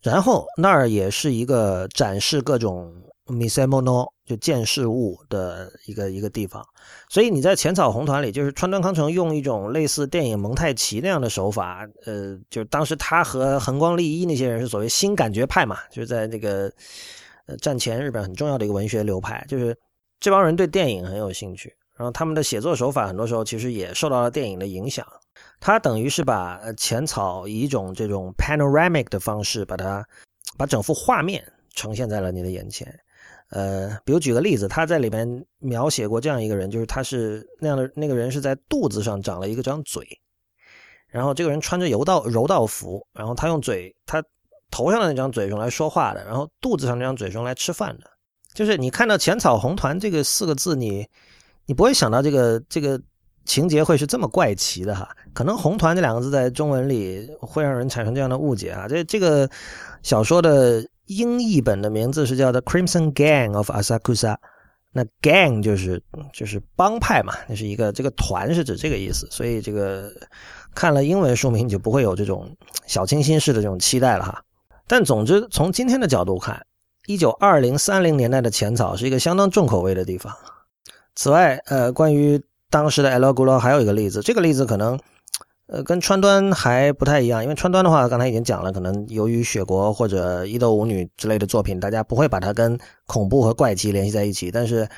[0.03, 2.94] 然后那儿也是一个展示各种
[3.26, 6.64] misemono 就见事物的一个一个地方，
[7.08, 16.72] 所以你在浅草红团里，就是川端康成用一种类似电影蒙太奇那样的手法，呃，就是当时他和横光利一那些人是所谓新感觉派嘛，就是在那个
[17.46, 19.76] 呃战前日本很重要的一个文学流派，就是
[20.20, 25.06] 这帮人对电影很有兴趣，然后他们的写作手法很多时候其实也受到了电影的影响。
[25.60, 30.06] 他等于是把浅草以一种这种 panoramic 的方式，把它
[30.56, 31.42] 把整幅画面
[31.74, 32.86] 呈现在了你的眼前。
[33.50, 40.06] 呃，比如举个例子，他在里面描写过这样一个人，就是他是那样的那个人是在肚子上长了一个张嘴，
[41.09, 44.22] 然后这个人穿着柔道柔道服，然后他用嘴他
[44.70, 48.11] 头上的那张嘴用来说话的，然后肚子上那张嘴用来吃饭的。
[48.54, 51.06] 就是你看到“浅草红团”这个四个字，你
[51.66, 53.00] 你不会想到这个这个。
[53.48, 55.09] 情节会是这么怪奇的哈？
[55.32, 58.88] 可能“红团”这两个字在中文里会让人产生这样的误解啊。
[58.88, 59.48] 这这个
[60.02, 64.35] 小说的英译本的名字是叫《的 Crimson Gang of Asakusa》，
[64.92, 69.29] 那 “gang” 就是就是帮派嘛，那是一个这个团是指这个意思。
[69.31, 70.11] 所以这个
[70.75, 74.42] 看了英文书名，你就不会有这种小清新式的这种期待了哈。
[74.88, 76.64] 但总之，从今天的角度看，
[77.07, 80.33] 一九二零三零年代的浅草是一个相当重口味的地方。
[81.14, 82.40] 此外，呃，关于
[82.71, 83.33] 当时的 L.
[83.33, 84.99] g u l o 还有一个例子，这个例子可能，
[85.68, 94.48] 呃，跟川端还不太一样，因为川端的话，刚才已经讲了，可能由于雪国或者伊豆舞女之类的作品，大家不会把它跟恐怖和怪奇联系在一起。
[94.48, 94.88] 但是，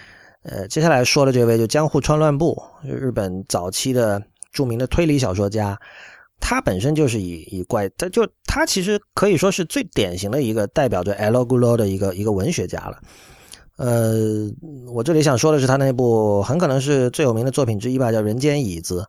[0.42, 2.54] 呃，接下来说的这位就江户川乱步，
[2.85, 5.81] 日本早期的著名的推理小说家，
[6.38, 11.46] 他本身就是以以怪，他就他其实可以说是最典型的一个代表着 L.
[11.46, 12.98] g u l o 的一个一个文学家了。
[13.78, 14.12] 呃，
[14.92, 19.00] 我这里想说的是他那部很可能是最有名的作品之一吧，叫《人间椅子》。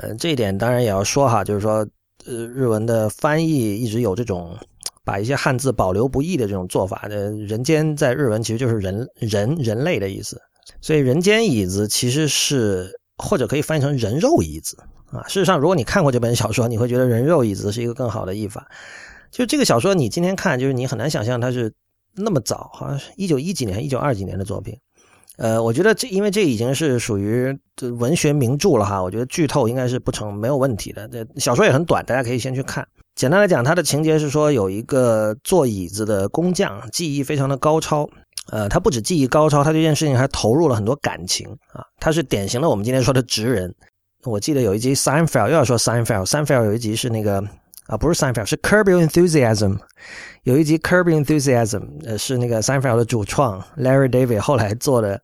[0.00, 1.86] 呃，这一点当然也要说哈，就是说，
[2.26, 4.56] 呃，日文的翻译一直有这种
[5.04, 7.06] 把一些汉字保留不易的这种做法。
[7.10, 10.40] 呃，人间在日文其实就是人人人类的意思，
[10.80, 14.76] 所以《人间椅子》其实是或者可以翻译成“人肉椅子”
[15.12, 15.22] 啊。
[15.28, 18.68] 事实上，如果你看过这本小说，你会觉得“人肉椅子”是一个更好的译法。
[19.30, 21.72] 就这个小说，你今天看，就是你很难想象它是。
[22.12, 24.76] 那么早，好像是一九一几年、一九二几年的作品。
[25.40, 27.58] 呃，我觉得这因为这已经是属于
[27.98, 31.08] 文学名著了哈，我觉得剧透应该是不成没有问题的。
[31.08, 32.86] 这小说也很短，大家可以先去看。
[33.14, 38.06] 简单来讲，它的情节是说有一个做椅子的工匠，技艺非常的高超。
[38.50, 41.82] 呃，他不止技艺高超，他这件事情还投入了很多感情啊。
[41.98, 43.74] 他是典型的我们今天说的职人。
[44.24, 47.42] 我记得有一集《Seinfeld》又要说《Seinfeld》，《Seinfeld》有一集是那个。
[47.90, 49.76] 啊，不是 Seinfeld，是 Curvy Enthusiasm。
[50.44, 55.20] 有一集 Curvy Enthusiasm，呃，是那个 Seinfeld 的主创 Larry David 后来做的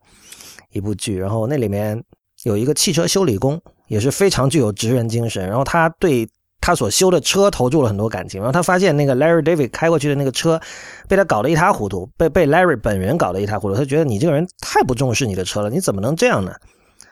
[0.73, 1.17] 一部剧。
[1.17, 2.03] 然后那里面
[2.43, 5.47] 有一个汽车修理工，也是非常具有职人精神。
[5.47, 6.27] 然后他对
[6.59, 8.41] 他所修的车投注了很多感情。
[8.41, 10.59] 然后他发现那个 Larry David 开过去的那个车
[11.07, 13.77] 被他搞得一塌糊涂，被被 Larry 本人搞得一塌糊涂。
[13.77, 16.51] 他觉得你这个人太不重视你的车了，你怎么能这样呢？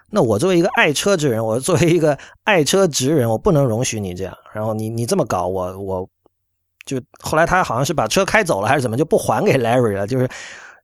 [0.09, 4.33] 那我作为一个爱车之人，我作为一个爱车职人，我不能容许你这样。
[4.53, 6.09] 然后你你这么搞，我我
[6.85, 10.07] 就后来他好像是把车开走了还是怎么，就不还给 Larry 了。
[10.07, 10.29] 就是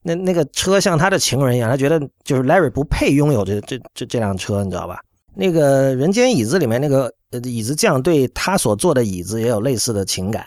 [0.01, 4.99] 那那个车像他的情人一样，他觉得就是 Larry 不配拥有这这这这辆车，你知道吧？
[5.34, 10.45] 那个人间椅子里面那个椅子匠对他所做的椅子也有类似的情感。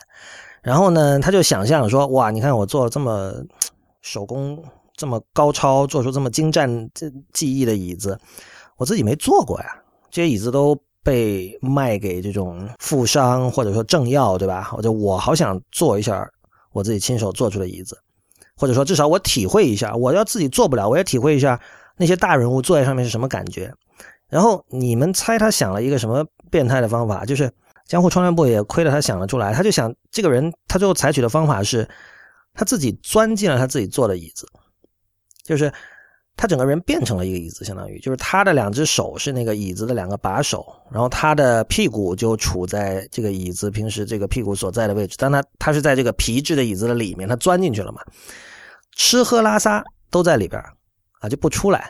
[0.60, 3.32] 然后呢，他就想象说，哇，你看我做了这么
[4.02, 4.62] 手工
[4.96, 8.18] 这么高超，做出这么精湛这技艺的椅子。
[8.76, 9.66] 我自己没坐过呀，
[10.10, 14.72] 这些椅子都被卖给这种富商或者说政要，对吧？
[14.76, 16.28] 我就我好想坐一下
[16.72, 17.96] 我自己亲手做出的椅子，
[18.56, 21.60] 或者说至少我体会一下，我要自己做不了，我也体会一下
[21.96, 23.72] 那些大人物坐在上面是什么感觉。
[24.28, 27.24] 然后你们猜他想了一个什么变态的方法？
[27.24, 27.52] 就是
[27.86, 31.88] 江户川乱步也亏了他想得出来，他就想这个人他最后采取的方法是，
[32.54, 34.48] 他自己钻进了他自己坐的椅子，
[35.44, 35.72] 就是。
[36.36, 45.14] 他整个人变成了一个椅子，相当于就是他的两只手是那个椅子的两个把手，然后他的屁股就处在这个椅子平时这个屁股所在的位置。
[45.16, 48.00] 但他他是在这个皮质的椅子的里面，他钻进去了嘛，
[48.96, 50.60] 吃喝拉撒都在里边
[51.20, 51.88] 啊，就不出来。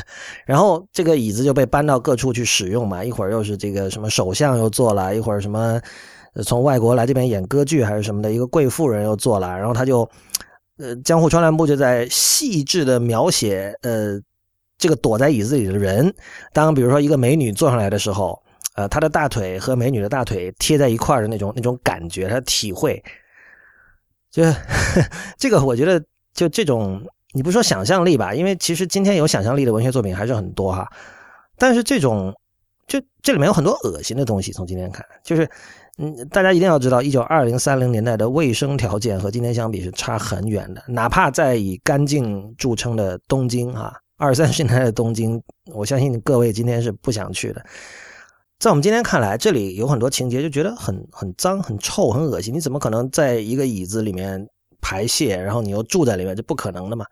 [0.44, 5.80] 然后这个椅子就被搬到各处去使用嘛，一会儿又是这个什么首相又坐了，一会儿什么
[6.44, 10.06] 从外国来这边演歌剧还是什么的一个贵妇人又坐了，然后他就。
[10.78, 14.20] 呃，江户川乱步就在细致的描写，呃，
[14.76, 16.14] 这个躲在椅子里的人。
[16.52, 18.42] 当比如说一个美女坐上来的时候，
[18.74, 23.02] 呃，她的大腿和美女的大腿贴在一块的那种那种感觉，他体会。
[24.30, 24.42] 就
[25.38, 25.98] 这个，我觉得
[26.34, 30.86] 就这种，你不说想象力吧，因为其实今天有想象力的文学作品还是很多哈。
[31.56, 32.34] 但是这种，
[32.86, 34.52] 就这里面有很多恶心的东西。
[34.52, 35.48] 从今天看，就是。
[35.98, 40.84] 嗯，大家一定要知道，一九二零三零年代的卫生条件和今天相比是差很远的。
[40.86, 47.64] 哪怕在以干净著称的东京啊，二三十年代的东京，我相信各位今天是不想去的。
[48.58, 52.52] 在我们今天看来，这里有很多情节就觉得很很脏、很臭、很恶心。
[52.52, 54.46] 你怎么可能在一个椅子里面
[54.82, 56.36] 排泄，然后你又住在里面？
[56.36, 57.06] 这不可能的嘛。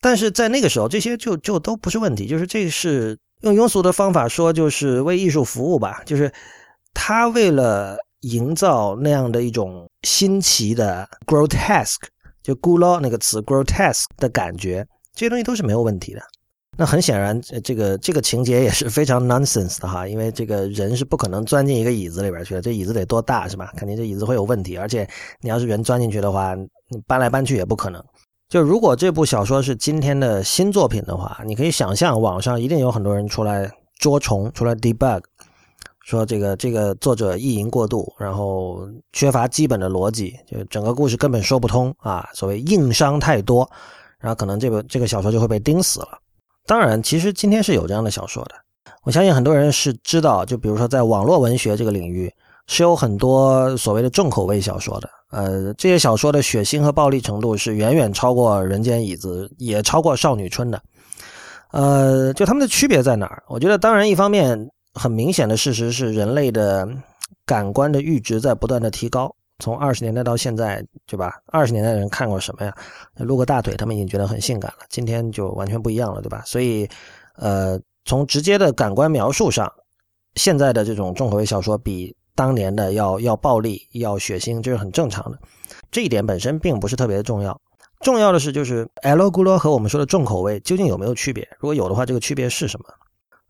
[0.00, 2.28] 但是在那个时候，这些就就都不是问题。
[2.28, 6.00] 就是这是用庸俗的方法说，就是为艺术服务吧。
[6.06, 6.32] 就是
[6.92, 7.98] 他为了。
[8.24, 12.06] 营造那样的一种新奇的 grotesque，
[12.42, 16.20] 就 g u l o 那个词 grotesque 的感觉，这些东西都是没有问题的。
[16.76, 23.70] 那很显然，这个这个情节也是非常 nonsense 的哈，因为这个人是不可能钻进一个椅子里边去的，这椅子得多大是吧？
[23.76, 25.08] 肯定这椅子会有问题，而且
[25.40, 28.02] 你要是人钻进去的话，你搬来搬去也不可能。
[28.48, 35.22] 就如果这部小说是今天的新作品的话，你可以想象网上一定有很多人出来捉虫，出来 debug。
[36.04, 42.28] 说这个这个作者意淫过度，然后缺乏基本的逻辑，就整个故事根本说不通啊！
[42.34, 43.68] 所谓硬伤太多，
[44.18, 46.18] 然后可能这个这个小说就会被钉死了。
[46.66, 48.54] 当然，其实今天是有这样的小说的，
[49.02, 50.44] 我相信很多人是知道。
[50.44, 52.30] 就比如说，在网络文学这个领域，
[52.66, 55.08] 是有很多所谓的重口味小说的。
[55.30, 60.82] 呃，这些小说的血腥和暴力程度是远远超过《人间椅子》，也超过《少女春》的。
[61.72, 63.42] 呃，就他们的区别在哪儿？
[63.48, 64.68] 我觉得，当然一方面。
[64.94, 66.88] 很明显的事实是，人类的
[67.44, 69.34] 感官的阈值在不断的提高。
[69.60, 71.32] 从二十年代到现在，对吧？
[71.46, 72.74] 二十年代的人看过什么呀？
[73.16, 74.84] 露个大腿，他们已经觉得很性感了。
[74.88, 76.42] 今天就完全不一样了，对吧？
[76.44, 76.88] 所以，
[77.36, 79.72] 呃，从直接的感官描述上，
[80.34, 85.38] 现在的这种重口味小说比当年的要要暴力、要血腥，这是很正常的。
[85.90, 87.58] 这一点本身并不是特别的重要。
[88.00, 91.48] 重要的是，就是 L 咕噜和我们说的重口味究竟有没有区别？
[91.60, 92.86] 如果有的话，这个区别是什么？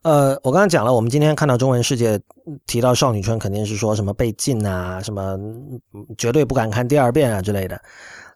[0.05, 2.21] 呃，我刚才讲了，我们今天看到中文世界
[2.67, 5.38] 提到少女春，肯定是说什么被禁啊，什么
[6.19, 7.81] 绝对不敢看第二遍啊之类的。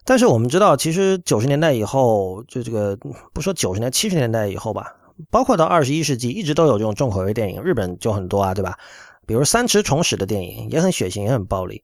[0.03, 2.97] 但是我们知道，其实九十年代以后，就这个
[3.33, 4.95] 不说九十年，七十年代以后吧，
[5.29, 8.75] 包括到二十一世纪，一直都有这种重口味电影，日本就很多啊，对吧？
[9.27, 11.83] 比如三池崇史的电影也很血腥，也很暴力。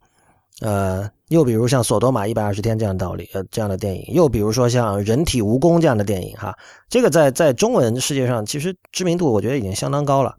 [0.62, 6.58] 呃，又比如像《索多玛一百二十天》这样道理，呃，这样的电影，又比如说像《人体蜈蚣》这样的电影，哈，
[6.90, 10.36] 这个在在中文世界上其实知名度我觉得已经相当高了。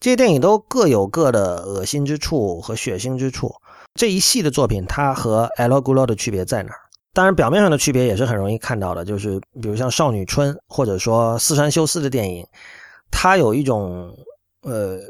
[0.00, 3.52] 这些电影都各有各的恶心之处和血腥之处。
[3.94, 6.78] 这一系的作品，它和《El Gulo》的区别在哪儿？
[7.12, 12.46] 当然，表面上的区别也是很容易看到的，就是比如像《少女春》或者说《四山修斯》的电影，
[13.10, 14.14] 它有一种
[14.62, 15.00] 呃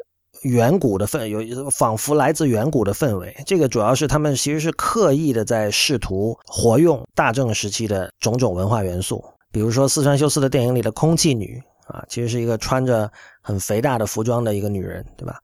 [0.42, 3.34] 远古的氛，有仿佛来自远古的氛围。
[3.46, 13.10] 这个主要是他们其实是刻意的在试图活用大正时期的种种文化元素，比如说四川修斯的电影里的空气女啊，其实是一个穿着
[13.40, 15.38] 很肥大的服装的一个女人，对吧？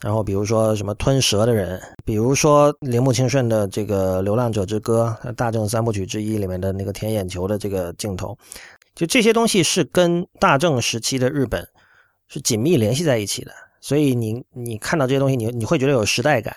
[0.00, 8.38] 然后比如说什么吞蛇的人，比如说铃木清顺的这个《流浪者之歌》大正三部曲之一里面的那个舔眼球的这个镜头，
[8.94, 11.66] 就这些东西是跟大正时期的日本
[12.28, 13.50] 是紧密联系在一起的。
[13.88, 16.54] 所以你你看到这些东西，你你会觉得有时代感。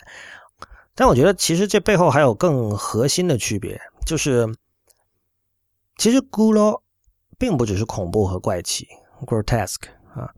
[0.96, 4.54] 但我觉得其实这背后还有更核心的区别，就是
[5.96, 6.82] 其实咕噜
[7.38, 8.86] 并不只是恐怖和怪奇
[9.26, 10.30] （grotesque） 啊，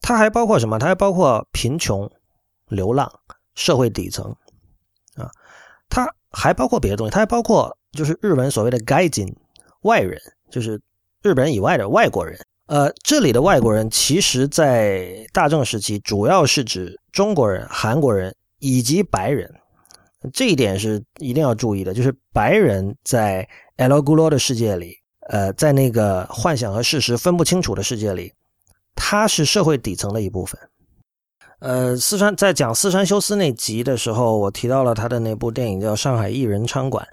[0.00, 0.80] 它还包括什么？
[0.80, 2.10] 它还包括贫穷。
[2.66, 3.20] 流浪、
[3.54, 4.34] 社会底层，
[5.16, 5.30] 啊，
[5.90, 9.36] 它还包括别的东西，它还包括就是日本所谓的“外金”
[9.84, 10.18] 外人，
[10.50, 10.80] 就是
[11.22, 12.40] 日本以外的外国人。
[12.66, 19.52] 呃，这里的外国人，其实在大正时期主要是指中国人、韩国人以及白人。
[20.32, 23.46] 这一点是一定要注意的，就是白人在
[23.76, 24.96] El Gulo 的世界里，
[25.28, 28.32] 呃，在那个幻想和事实分不清楚的世界里，
[28.94, 30.58] 他是社会底层的一部分。
[31.58, 37.06] 呃，四川在讲四川修斯那集的时候，我提到了他的那部电影叫《上海艺人餐馆》。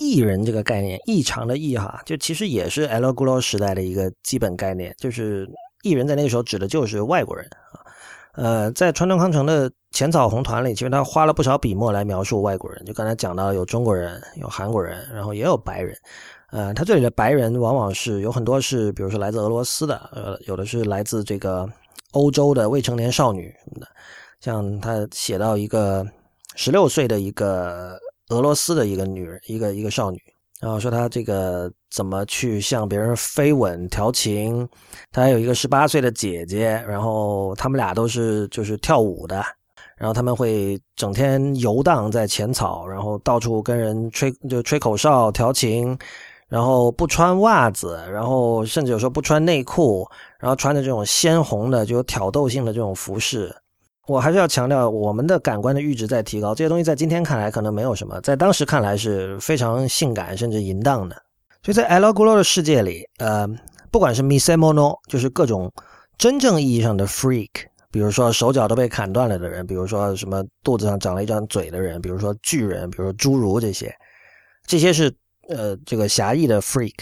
[0.00, 5.48] 艺人这个概念，异常的异哈，就其实也是 El Gulo 时代的一个基本概念，就是
[5.82, 7.80] 艺人在那个时候指的就是外国人啊。
[8.34, 12.84] 呃，在川端康成的《浅草红团》里，其实他花了不少笔墨来描述外国人。
[12.84, 15.96] 就刚才讲到有中国人，有韩国人，然后也有白人。
[16.50, 21.68] 呃，他这里的白人往往是有很多是，比如说来自俄罗斯的，呃，有的是来自这个。
[22.12, 23.88] 欧洲的未成年少女什么的，
[24.38, 26.06] 像他写到一个
[26.56, 27.98] 十六岁的一个
[28.32, 30.18] 俄罗斯的一个女人，一个一个少女，
[30.60, 34.68] 然后说她这个怎么去向别人飞吻调情，
[35.10, 39.44] 她还有一个十八岁的姐姐，然后他们俩都是就是跳舞的，
[39.96, 45.96] 然后他们会整天游荡在浅草，然后到处跟人吹就吹口哨调情。
[46.48, 50.06] 然后不穿袜子，然后甚至有时候不穿内裤，
[50.38, 53.50] 然后穿的这种鲜红的、就有挑逗性的这种服饰。
[54.06, 61.16] 我还是要强调，我们的感官的阈值在提高，这些东西在今天看来可能没有什么，在当时看来是非常性感甚至淫荡的。
[61.62, 63.48] 所以在 El Gulo 的世界里，呃，
[63.90, 65.72] 不管是 Misemono，就是各种
[66.18, 67.50] 真正意义上的 freak，
[67.90, 73.94] 比如说手脚都被砍断了的人，比如说什么肚子上长了一张嘴的人，比如说巨人，比如说侏儒这些，
[74.66, 75.12] 这些是。
[75.48, 76.94] 呃，这个狭义的 freak，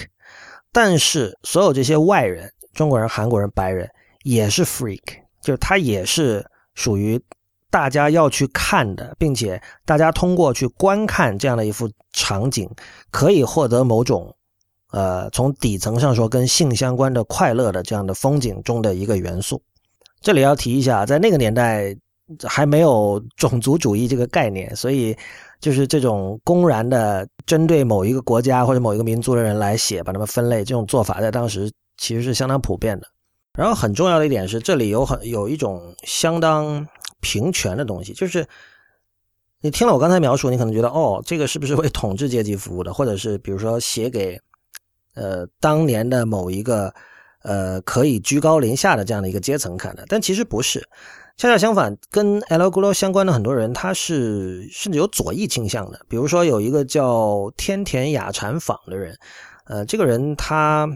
[0.72, 3.88] 但是所有这些外人，中国人、韩国人、白人
[4.22, 5.02] 也是 freak，
[5.42, 6.44] 就是他也是
[6.80, 7.20] 属于
[7.70, 12.68] 大家要去看的，并且大家通过去观看这样的一幅场景，
[13.10, 14.34] 可以获得某种
[14.92, 19.62] 呃从底层上说跟性相关的快乐的这样的风景中的一个元素。
[20.22, 21.94] 这里要提一下，在那个年代
[22.44, 25.14] 还没有种族主义这个概念，所以。
[25.60, 33.06] 就是这种公然的针对某一个国家或者某一个民族的人来写，把他们分类，这种做法在当时其实是相当普遍的。
[33.54, 36.86] 然后很重要的一点是，这里有很有一种相当
[37.20, 38.46] 平权的东西，就是
[39.60, 44.40] 你听了我刚才描述，你可能觉得哦，这个是不是为统治阶级服务的，或者是比如说写给
[45.14, 46.94] 呃当年的某一个
[47.42, 50.04] 呃可以居高临下的这样的一个阶层看的？
[50.08, 50.88] 但其实不是。
[51.36, 55.98] 恰恰相反，跟 El Gulo 相关的很多人，他是甚至有左翼倾向的。
[56.06, 59.16] 比如说，有一个叫天田雅禅坊的人，
[59.64, 60.86] 呃，这个人他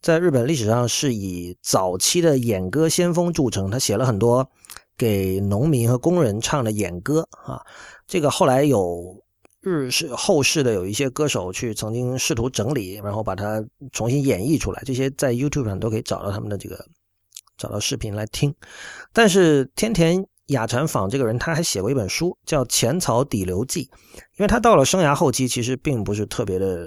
[0.00, 4.48] 在日本历史上是以早期的演歌先锋著称，他写了很多
[4.96, 7.60] 给农民和工人唱的演歌啊。
[8.06, 9.22] 这个后来有
[9.60, 16.86] 日式后世的有一些歌手去曾经试图整理，然后把它重新演绎出来，这些在 YouTube 上都可以找到他们的这个。
[17.58, 18.54] 找到视频来听，
[19.14, 23.84] 但是天田雅禅坊这个人他还写过一本书叫《浅草底流记》，
[24.36, 26.86] 因为他到了生涯后期其实并不是特别的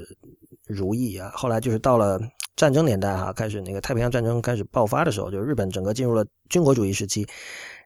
[0.67, 1.31] 如意啊。
[1.33, 2.21] 后来就是到了
[2.59, 7.25] 战争年代哈，开始那个太平洋战争开始爆发的时候，就日本整个进入了军国主义时期。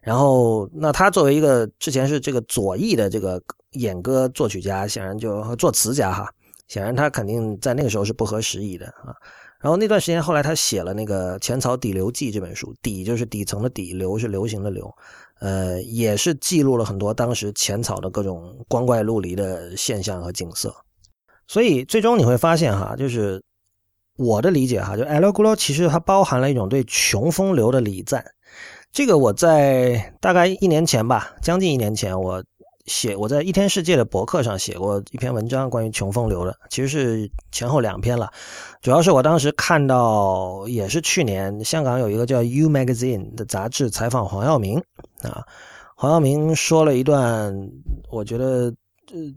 [0.01, 3.39] 然后那他作为一个之前是这个左翼的这个
[3.73, 6.27] 演歌作曲家，显然就作词家哈，
[6.69, 9.13] 显然他肯定在那个时候是不合时宜的啊。
[9.59, 14.91] 然后那段时间，后来他写了那个《浅草底流记》这本书，底就是底层的底，流是流行的流，
[15.39, 20.73] 呃，也是记录了很多当时浅草的各种光怪陆离的现象和景色。
[21.47, 23.39] 所以最终你会发现，哈，就是
[24.17, 28.23] 我的理解，哈，就 El Gulo 其实它包含了一种对穷风流的礼赞。
[28.91, 32.43] 这个我在大概一年前吧，将近一年前，我。
[32.85, 38.29] 写我在一天世界的博客上写过一篇文章，关于穷风流的，其实是前后两篇了。
[38.81, 44.83] 主要是我当时看到，也是去年香港有一个叫《U Magazine》的杂志采访黄耀明
[45.21, 45.45] 啊。
[45.95, 47.57] 黄耀明说了一段
[48.11, 48.73] 我觉得
[49.13, 49.33] 呃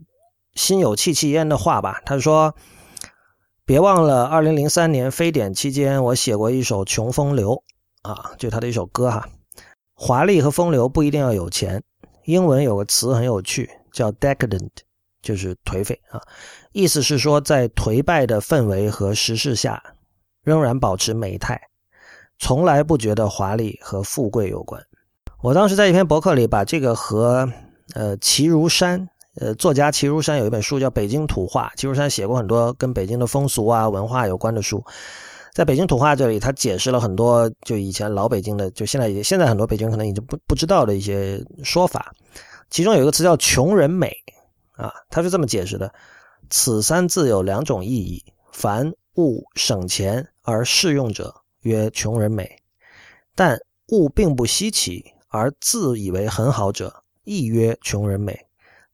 [0.55, 2.53] 心有戚戚焉的话吧，他说
[3.67, 7.61] ：“别忘了，二零零三年非典期间，我写过一首《穷风流》
[8.09, 9.29] 啊，就他的一首歌哈。
[9.93, 11.83] 华丽和风流不一定要有钱，
[12.27, 14.71] 英文有个词很有趣，叫 decadent，
[15.21, 16.23] 就是颓废啊，
[16.71, 19.83] 意思是说在颓败的氛围和时势下，
[20.45, 21.61] 仍然保持美态，
[22.39, 24.81] 从来不觉得华丽和富贵有关。”
[25.43, 27.51] 我当时在一篇博客里把这个和
[27.95, 34.85] 呃齐如山，呃作家齐如山有一本书叫《北京土话》，齐如山写过很多跟北京的风俗啊文化有关的书，
[35.53, 42.13] 在北京土话这里，他解释了很多就以前老北京的，就现在现在很多北京可能已经不不知道的一些说法，
[42.71, 44.15] 其中有一个词叫“穷人美”，
[44.77, 45.93] 啊，他是这么解释的：
[46.51, 52.51] 此三字有两种意义，凡物省钱而适用者曰穷人美，
[53.35, 53.59] 但
[53.89, 55.05] 物并不稀奇。
[55.29, 58.46] 而自以为很好者，亦曰穷人美，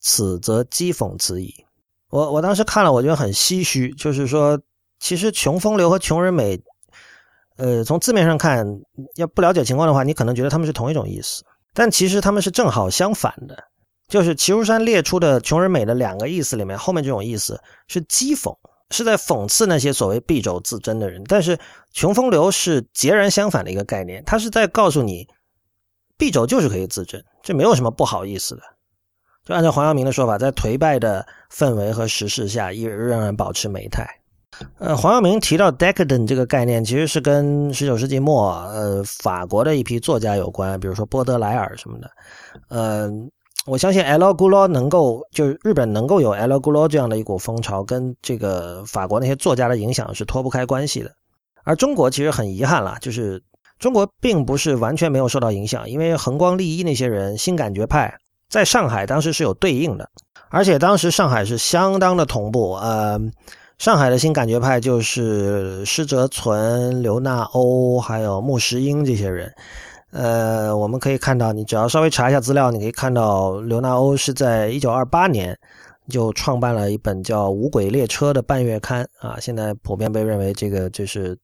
[0.03, 1.55] 此则讥讽此矣。
[2.11, 4.61] 我我当时看了，我觉得很唏嘘，就是说，
[4.99, 6.61] 其实穷风流和穷人美，
[7.57, 8.67] 呃，从字面上看，
[9.15, 11.43] 要不了解情况的话，你可能觉得他们是同一种意思，
[11.73, 13.57] 但其实他们是正好相反的。
[14.09, 18.55] 就是齐如山列出的穷人美的两个意思里面，后面这种意思是讥讽，
[18.91, 21.59] 是在讽刺那些所谓敝帚自珍的人；但是
[21.95, 25.27] 穷风流是截然相反的一个概念，它是在告诉你。
[26.19, 28.63] 敝帚就是可以自珍，这没有什么不好意思的。
[29.45, 34.07] 就按照黄耀明的说法，在颓败的氛围和时势下，依然仍然保持美态。
[34.79, 42.11] 呃，黄耀明提到 decadent 这个概念，其实是跟十九世纪末呃法国的一批作家有关，比如说波德莱尔什么的。
[42.69, 43.11] 呃，
[43.67, 44.33] 我相信 L.
[44.35, 46.61] g u l o 能够，就是日本能够有 L.
[46.61, 51.11] g u l o 这样的一股风潮，跟这个法国那些作家的影响是脱不开关系的。
[51.65, 53.43] 而中国其实很遗憾了，就是。
[53.79, 58.15] 中国并不是完全没有受到影响，因为恒光利一那些人新感觉派
[58.53, 60.07] 在上海当时是有对应的，
[60.51, 62.75] 而且当时上海是相当的同步。
[62.75, 63.19] 呃，
[63.79, 69.51] 上海的新感觉派就是施哲存、刘纳欧还有穆石英这些人。
[70.11, 75.59] 呃，我们可以看到，你只要稍微查一下资料，你可以看到刘纳欧是在一九二八年
[76.11, 81.35] 就创办了一本叫《无轨列车》的半月刊啊，现在普遍被认为这个就是。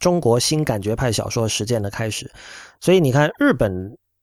[0.00, 2.30] 中国新感觉派小说实践的开始，
[2.78, 3.68] 所以你看，日本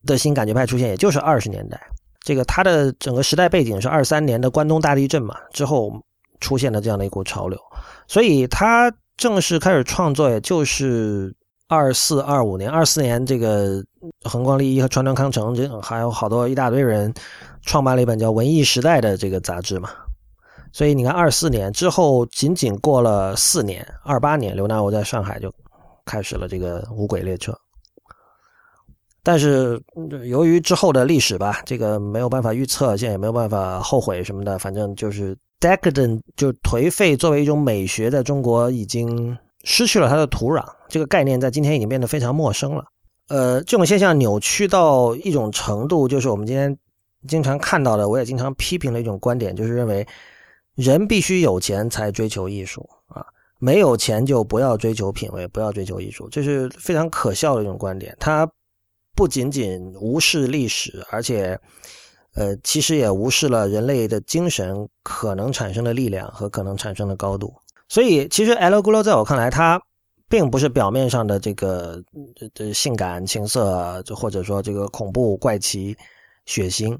[0.05, 1.77] 的新感觉派出现，也就是二十年代。
[2.25, 5.93] 这个它的整个时代背景是二三年的关东大地震嘛，之后
[6.41, 7.57] 出现的这样的一股潮流。
[8.07, 11.33] 所以他正式开始创作，也就是
[11.67, 12.69] 二四二五年。
[12.69, 13.81] 二四年，这个
[14.23, 17.13] 横光利一和川端康成，这还有好多一大堆人
[17.61, 19.89] 创办了一本叫《文艺时代》的这个杂志嘛。
[20.73, 25.53] 所以你看，二四年之后，仅仅过了四年，二八年，刘南欧在上海就。
[26.07, 27.51] 开始了这个无轨列车，
[29.25, 29.81] 但是
[30.25, 34.59] 由于之后的历史吧，这个没有办法预测，现在也没有办法后悔什么的。
[34.59, 40.63] 反正就是 decadent 就颓废作为一种美学，在中国已经失去了它的土壤。
[40.87, 42.85] 这个概念在今天已经变得非常陌生了。
[43.29, 46.77] 呃，这种现象扭曲到一种程度，就是我们今天
[47.27, 50.07] 经常看到的，我也经常批评的一种观点，就是认为
[50.75, 53.25] 人必须有钱才追求艺术啊。
[53.57, 58.15] 没有钱就不要追求品味，不要追求艺术，这是非常可笑的一种观点。
[58.19, 58.47] 它
[59.15, 61.57] 不仅仅无视历史，而且，
[62.33, 67.53] 呃，其实也无视了人类的精神可能产生的力量和可能产生的高度。
[67.87, 68.81] 所以，其实 L.
[68.81, 69.81] g u l o 在我看来，它
[70.27, 72.03] 并不是表面上的这个
[72.53, 75.95] 这性感情色，或者说这个恐怖怪奇
[76.45, 76.97] 血腥，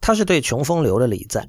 [0.00, 1.46] 它是对穷风流的礼赞。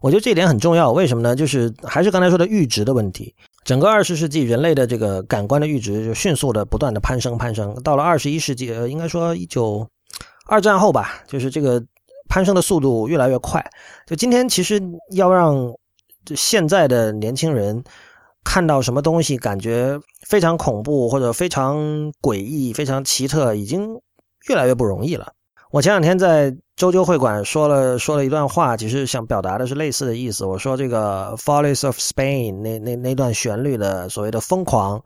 [0.00, 0.90] 我觉得这一点很重要。
[0.90, 1.36] 为什么呢？
[1.36, 3.34] 就是还是刚才说的阈值的问题。
[3.64, 7.74] 整个二十世纪，人类的这个感官的阈值就迅速的不断的攀升攀升。
[7.82, 9.88] 到了二十一世纪，呃，应该说一九
[10.46, 11.82] 二战后吧，就是这个
[12.28, 13.64] 攀升的速度越来越快。
[14.06, 14.80] 就今天，其实
[15.12, 15.72] 要让
[16.36, 17.82] 现在的年轻人
[18.44, 19.98] 看到什么东西，感觉
[20.28, 21.78] 非常恐怖或者非常
[22.20, 23.98] 诡异、非常奇特，已经
[24.48, 25.32] 越来越不容易了。
[25.70, 30.44] 我前两天在周究会馆说了说了一段话，其实想表达的是类似的意思。
[30.44, 35.00] 我说这个《Follies of Spain》那那那段旋律的所谓的疯狂，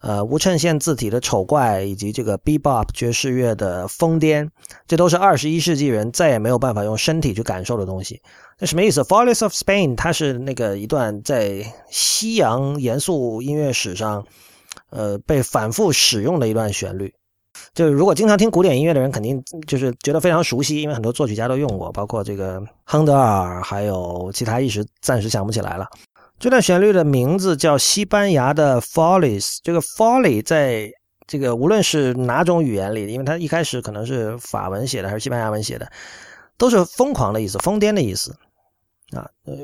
[0.00, 4.48] 呃，无衬线字体的丑怪，以及这个 Bebop 爵士乐的疯癫，
[4.88, 8.20] 这都是二十一世纪人再也没有办法用身体去感受的东西。
[8.58, 9.00] 那什么意思？
[9.06, 14.26] 《Follies of Spain》它是那个一段在西洋严肃音乐史上，
[14.90, 17.14] 呃，被反复使用的一段旋律。
[17.74, 25.86] 就是如果经常听古典音乐的人，肯定就是觉得非常熟悉，因为很多作曲家都用过，包括这个亨德尔，还有其他一时暂时想不起来了。
[26.38, 30.90] 这段旋律的名字叫西班牙的 Follies，这个 Folly 在
[31.26, 35.90] 这个无论是哪种语言里，因为它一开始可能是法文写的还是西班牙文写的，
[36.58, 38.36] 都是疯狂的意思，疯癫的意思
[39.12, 39.26] 啊。
[39.46, 39.54] 呃，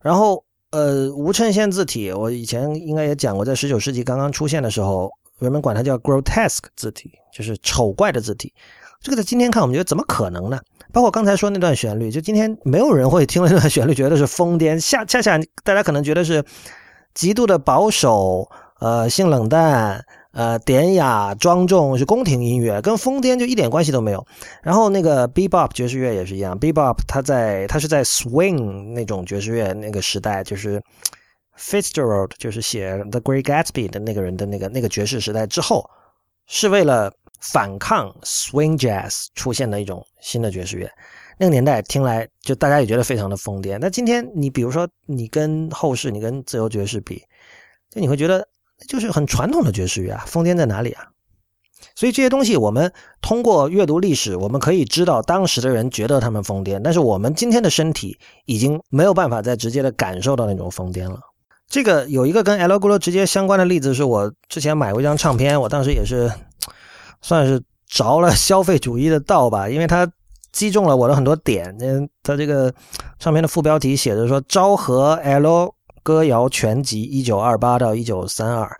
[0.00, 8.52] 然后呃，无衬线字体，我以前应该也讲过，在十九世纪刚刚出现的时候，人们管它叫 grotesque 字体，就是丑怪的字体。
[9.00, 10.60] 这个在今天看，我们觉得怎么可能呢？
[10.92, 16.44] 包括刚才说那段旋律，就今天没有人会听了那段旋律觉得是疯癫，恰恰恰大家可能觉得是
[17.14, 18.48] 极度的保守，
[18.80, 20.04] 呃，性冷淡。
[20.32, 24.26] 呃，典雅庄重是宫廷音乐，跟疯癫就一点关系都没有。
[24.62, 30.78] 然后那个 bebop 爵士乐也是一样，bebop 它在它是在 swing 那种爵士乐那个时代，就是
[31.58, 35.88] Fitzgerald 就是写 The Great Gatsby 的那个人的那个那个爵士时代之后，
[36.46, 40.90] 是为了反抗 swing jazz 出现的一种新的爵士乐。
[41.38, 43.78] 那个年代听来就大家也觉得非常的疯癫。
[43.80, 47.22] 那今天你比如说你跟后世，你跟自由爵士比，
[47.90, 48.46] 就你会觉得。
[48.88, 51.08] 就是很传统的爵士乐啊，疯癫在哪里啊？
[51.94, 52.92] 所以这些东西，我们
[53.22, 61.18] 通过阅读历史，我们可以知道当时的人觉得他们疯癫，但是我们今天的身体已经没有办法再直接的感受到那种疯癫了。
[61.68, 66.32] 这个有一个跟 L 咕噜直接相关的例子，是我之前买过一张唱片，我当时也是
[67.22, 70.10] 算是着了消费主义的道吧，因为它
[70.52, 71.76] 击中了我的很多点。
[71.80, 72.72] 嗯，它这个
[73.18, 75.74] 唱片的副标题写着说：“昭和 L。”
[76.06, 78.78] 歌谣全集一九二八到一九三二，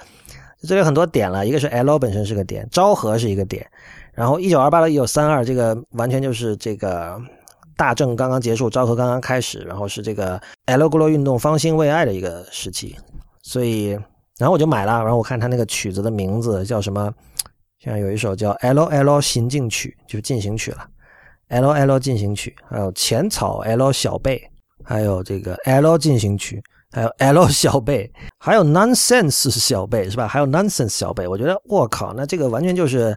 [0.62, 3.68] 这里很多点了，一个是 L 本身是个点，昭和是一个点，
[4.12, 7.20] 然后一九二八到一九三二，这个完全就是这个
[7.76, 12.96] 大正刚刚结束，昭和刚刚开始，然后是这个 L 咕噜运动方兴未艾的一个时期，
[13.42, 13.90] 所以
[14.38, 17.12] 然后我就买了，然后我看他那个曲子的名字叫什么，
[17.78, 20.86] 像有一首叫 L L 行进曲，就是进行曲了
[21.48, 24.42] ，L L 进行曲，还有浅草 L 小贝，
[24.82, 26.62] 还有这个 L 进行曲。
[26.92, 30.26] 还有 L 小贝，还有 Nonsense 小贝，是吧？
[30.26, 33.14] 还有 Nonsense 小贝，我觉得，我靠，那这个完全就是，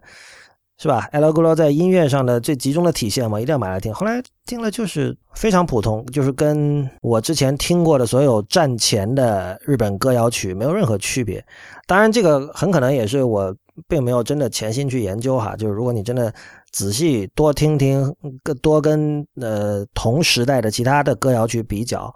[0.82, 3.94] 是吧？L 咕噜在音乐上的最集中的体现嘛，一定要买来听。
[3.94, 11.46] 后来听了就是非常普通，就是跟我之前听过的所有战前的日本歌谣曲没有任何区别。
[11.86, 13.54] 当然，这个很可能也是我
[13.90, 15.54] 并没有真的潜心去研究哈。
[15.54, 16.34] 就是如果你真的
[16.72, 18.16] 仔细多听听，
[18.62, 22.14] 多跟呃同时代的其他的歌谣曲比较。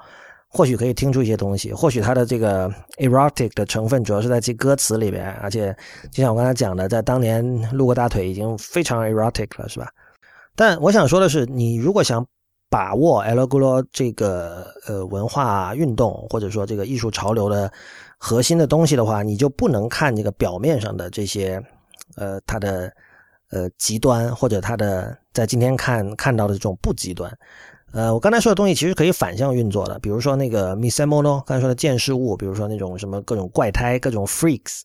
[0.55, 5.75] 或许可以听出一些东西，或许它的这个 erotic 的成分主要是在这歌词里边，而且
[6.11, 9.89] 就像我刚才讲的，在当年露过大腿已经非常 erotic 了，是吧？
[10.55, 12.23] 但我想说的是，你如果想
[12.69, 17.71] 把握 El g u l o 这个呃文化运动或者说这个艺术潮流的
[18.19, 21.59] 核心的东西的话，你就不能看这个表面上的这些
[22.15, 22.93] 呃它的
[23.49, 27.35] 呃极端，或者它的在今天看看到的这种不极端。
[27.93, 34.81] 呃，我刚才说的东西其实可以反向运作的，比如说那个 Misamono 刚才说的见识物，比如说那种什么各种怪胎、各种 freaks，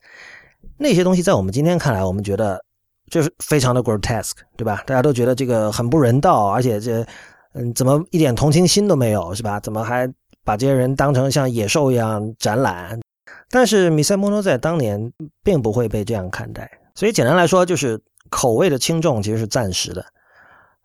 [0.76, 2.62] 那些东西在我们今天看来，我们觉得
[3.10, 4.82] 就是非常的 grotesque，对吧？
[4.86, 7.02] 大家都觉得这个很不人道，而且这
[7.54, 9.58] 嗯，怎么一点同情心都没有，是吧？
[9.58, 10.06] 怎么还
[10.44, 13.00] 把这些人当成像野兽一样展览？
[13.50, 15.10] 但是 Misamono 在当年
[15.42, 17.98] 并不会被这样看待，所以简单来说，就是
[18.28, 20.04] 口味的轻重其实是暂时的。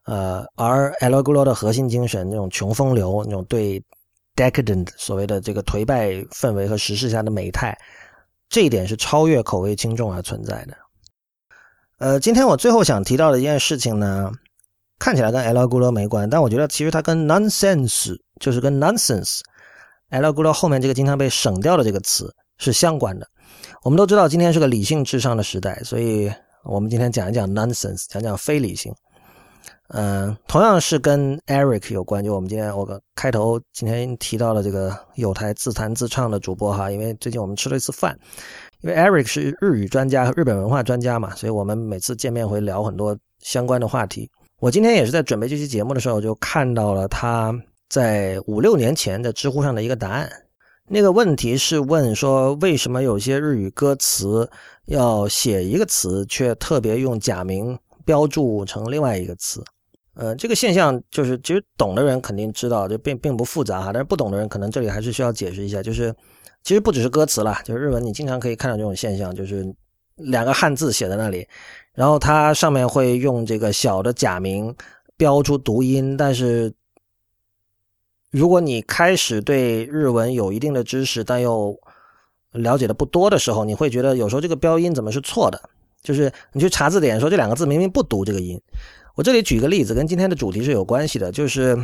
[0.06, 1.24] 呃，而 L.
[1.24, 3.82] g u l o 的核心精神，那种穷风流，那种对
[4.36, 7.78] decadent 所谓的这个颓败氛围和时势下的美态，
[8.50, 10.76] 这一点是超越口味轻重而存在的。
[12.00, 14.30] 呃，今天我最后想提到的一件事情呢，
[15.00, 15.68] 看起来跟 L.
[15.68, 20.34] g u l o 没关，但我觉得其实它跟 nonsense 就是跟 nonsense，L.
[20.34, 23.26] g u l 后面这个经常被省掉的这个词是相关的。
[23.84, 26.30] 我们都知道今天是个理性至上的时代，所以
[26.66, 28.94] 我们今天讲一讲 nonsense，讲讲非理性。
[29.90, 38.18] 嗯，同样是跟 Eric 有关，就我们今天我开头今天提到了这个有台自弹自唱的主播哈，因为最近我们吃了一次饭，
[38.82, 44.30] 因为 Eric 是日语专家和、日本文化专家嘛，所以我们每次见面会聊很多相关的话题。
[44.60, 47.54] 我今天也是在准备这期节目的时候，就看到了他
[47.90, 50.28] 在五六年前的知乎上的一个答案，
[50.88, 54.50] 那个问题是问说为什么有些日语歌词
[54.86, 59.64] 要写一个词，却特别用假名标注成另外一个词。
[60.16, 63.92] 呃，这个现象就是，其实懂的人肯定知道，就并并不复杂哈。
[63.92, 65.82] 但是不懂的人，可能这里还是需要解释一下。
[65.82, 66.14] 就是，
[66.64, 69.66] 其实不只是歌词了，就是日文，你经常可以看到这种现象，就是
[70.18, 71.48] 两个汉字写在那里，
[71.96, 74.76] 然后它上面会用这个小的假名
[75.18, 76.16] 标出读音。
[76.16, 76.72] 但是，
[78.30, 81.76] 如果你开始对日文有一定的知识，但又
[82.52, 85.60] 了解的不多的时候，你会觉得有时候这个标音怎么是错的？
[86.04, 88.60] 就是你去查字典说这两个字明明不读这个音。
[89.16, 91.78] 我这里举个例子，跟今天的主题是有关系的，就是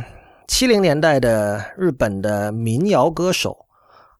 [0.46, 3.56] 七零年代的日本的民谣歌手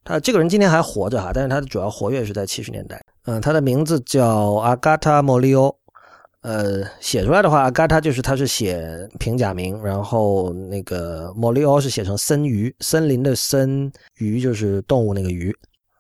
[0.03, 3.01] 他这个人今天还活着哈，但是他的主要活跃是在七十年代。
[3.27, 5.77] 嗯，他的名字叫阿嘎塔莫利欧。
[6.43, 15.55] 呃，写出来的话，阿嘎塔就是他是写平假名，然后那个莫利欧是写成森鱼，森林的森鱼就是动物那个鱼。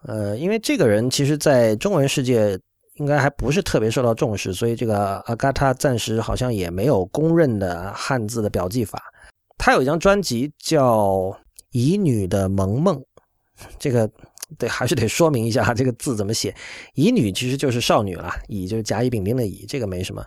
[0.07, 2.59] 呃，因为这个人其实在中文世界
[3.01, 9.03] 应该还不是特别受到重视，所以这个阿嘎塔暂时好像也没有公认的汉字的表记法。
[9.57, 11.07] 他有一张专辑叫
[11.72, 12.96] 《乙女的萌梦》，
[13.78, 14.09] 这个
[14.59, 16.55] 对还是得说明一下这个字怎么写。
[16.94, 20.22] 乙女其实就是少女了，乙就是甲乙丙丁的乙，这个没什么。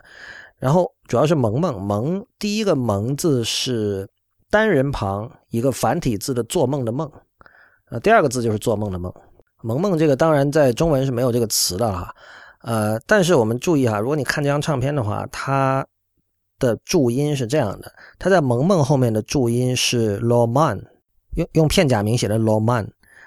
[0.58, 4.08] 然后主要是萌梦，萌第一个萌字是
[4.50, 7.10] 单人旁一个繁体字的做梦的梦，
[7.90, 9.12] 呃，第二个字就是做梦的梦。
[9.62, 12.14] 萌梦这个当然在中文是没有这个词的哈，
[12.64, 15.86] 呃，但是我们注意哈，如果你看这张唱片的话，它。
[16.60, 20.80] 的注音是这样的，它在“萌萌”后面的注音是 “loman”，
[21.34, 22.86] 用用片假名写的 “loman”，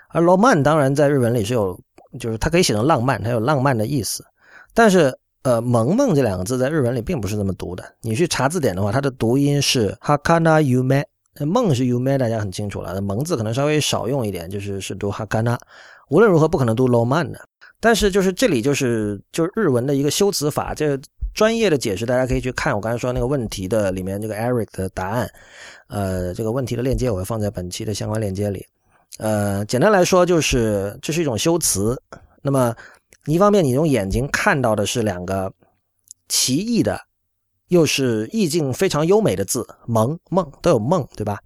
[0.09, 1.77] 而 “loman” 当然在日文里是有，
[2.17, 4.23] 就是它可以写成浪漫，它有浪漫的意思。
[4.73, 5.13] 但是，
[5.43, 7.83] 呃，“萌萌”这两个字在日文里并不是这么读的。
[8.01, 11.03] 你去查字典的话，它的读音是 “hakana yume”，
[11.45, 12.99] 梦是 yume，大家很清楚了。
[13.03, 15.57] “萌”字可能稍微少用一点，就是是读 “hakana”。
[16.09, 17.39] 无论如何，不可能读 “loman” 的。
[17.79, 20.99] 但是，就是这里就是就是日文的一个修辞法，这。
[21.33, 25.29] 专业的解释，大家可以去看我刚才说那个问题的里面这个 Eric 的答案，
[25.85, 28.65] 呃，这个问题的链接我会放在本期的相关链接里。
[29.19, 31.95] 呃，简单来说就是这是一种修辞。
[32.41, 32.75] 那么
[33.27, 35.53] 一方面你用眼睛看到的是两个
[36.27, 36.99] 奇异的，
[37.67, 41.37] 又是意境非常优美的字，萌梦都有梦，对吧？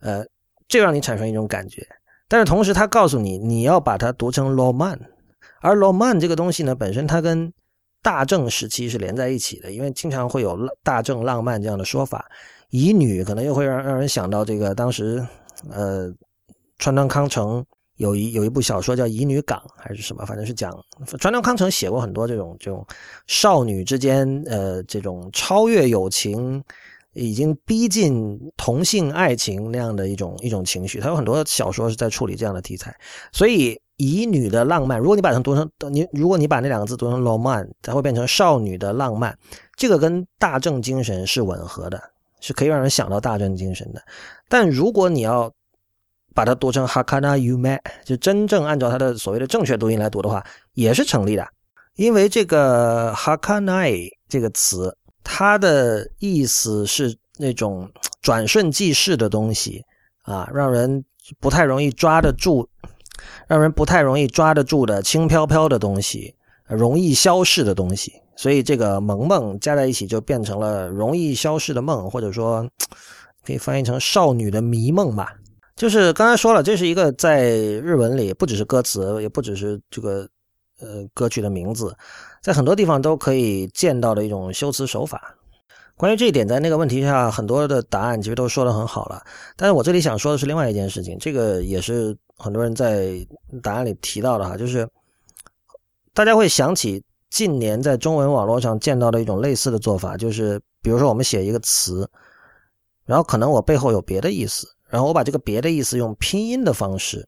[0.00, 0.24] 呃，
[0.68, 1.84] 这让你产生一种感觉。
[2.28, 4.96] 但是同时他告诉你，你要把它读成 roman，
[5.60, 7.52] 而罗曼这个东西呢，本身它跟
[8.00, 12.24] 大正时期是连在一起的，因为经常会有大正浪漫这样的说法。
[12.70, 15.26] 乙女可能又会让让人想到这个当时，
[15.70, 16.08] 呃，
[16.78, 17.64] 川端康成
[17.96, 20.72] 有一有一部小说叫《乙女港》还是什么，反正是讲
[21.18, 22.86] 川端康成写过很多这种这种
[23.26, 26.62] 少女之间，呃，这种超越友情，
[27.14, 31.00] 已经逼近同性爱情那样的一种一种情绪。
[31.00, 32.94] 他有很多小说是在处理这样的题材，
[33.32, 33.80] 所以。
[33.98, 39.36] 乙女的浪漫，如果你把它读成你，如果你把那两个字读成 roman，它会变成少女的浪漫。
[39.74, 42.00] 这个跟大正精神是吻合的，
[42.40, 44.00] 是可以让人想到大正精神的。
[44.48, 45.52] 但如果你要
[46.32, 51.44] 把它读成 hakana yume，就真正按照它的所谓的正确读音来读的话，也是成立的。
[51.96, 57.90] 因为这个 hakana 这个词，它的意思是那种
[58.22, 59.84] 转瞬即逝的东西
[60.22, 61.04] 啊，让人
[61.40, 62.68] 不太容易抓得住。
[63.46, 66.34] 让人不太容易抓得住的轻飘飘的东西，
[66.66, 72.68] 容易消逝的东西，所以这个“萌萌”加在一起就变成了容易消逝的梦，或者说
[73.44, 75.34] 可以翻译成少女的迷梦吧。
[75.76, 80.28] 就是刚才说了，这是一个在日文里不只是歌词，也不只是这个
[80.80, 81.96] 呃歌曲的名字，
[82.42, 85.37] 在很多地方都可以见到的一种修辞手法。
[85.98, 89.22] 关于这一点，在那个问题下，很多的答案其实都说的很好了。
[89.54, 92.16] 但是我这里想说的是另外一件事情，这个也是。
[92.40, 93.14] 很多人在
[93.64, 94.88] 答案里提到的哈，就是
[96.14, 102.08] 大家会想起近年在中文网络上见到的一种类似的做法，就是比如说我们写一个词，
[103.04, 107.26] 然后可能我背后有别的意思，然后我把这个别的意思用拼音的方式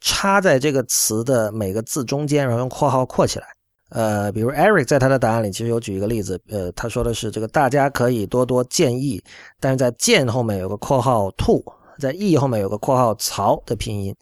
[0.00, 3.46] 插在这个词的每个字中间，然后用括号括起来。
[3.90, 9.22] 呃，比如 Eric 在他的答案里其实有举一个例子，呃，他说的是这个大家可以多多建议，
[9.60, 11.62] 但是在建后面有个括号 to。
[12.00, 14.14] 在 e 后面有个括号槽的拼音，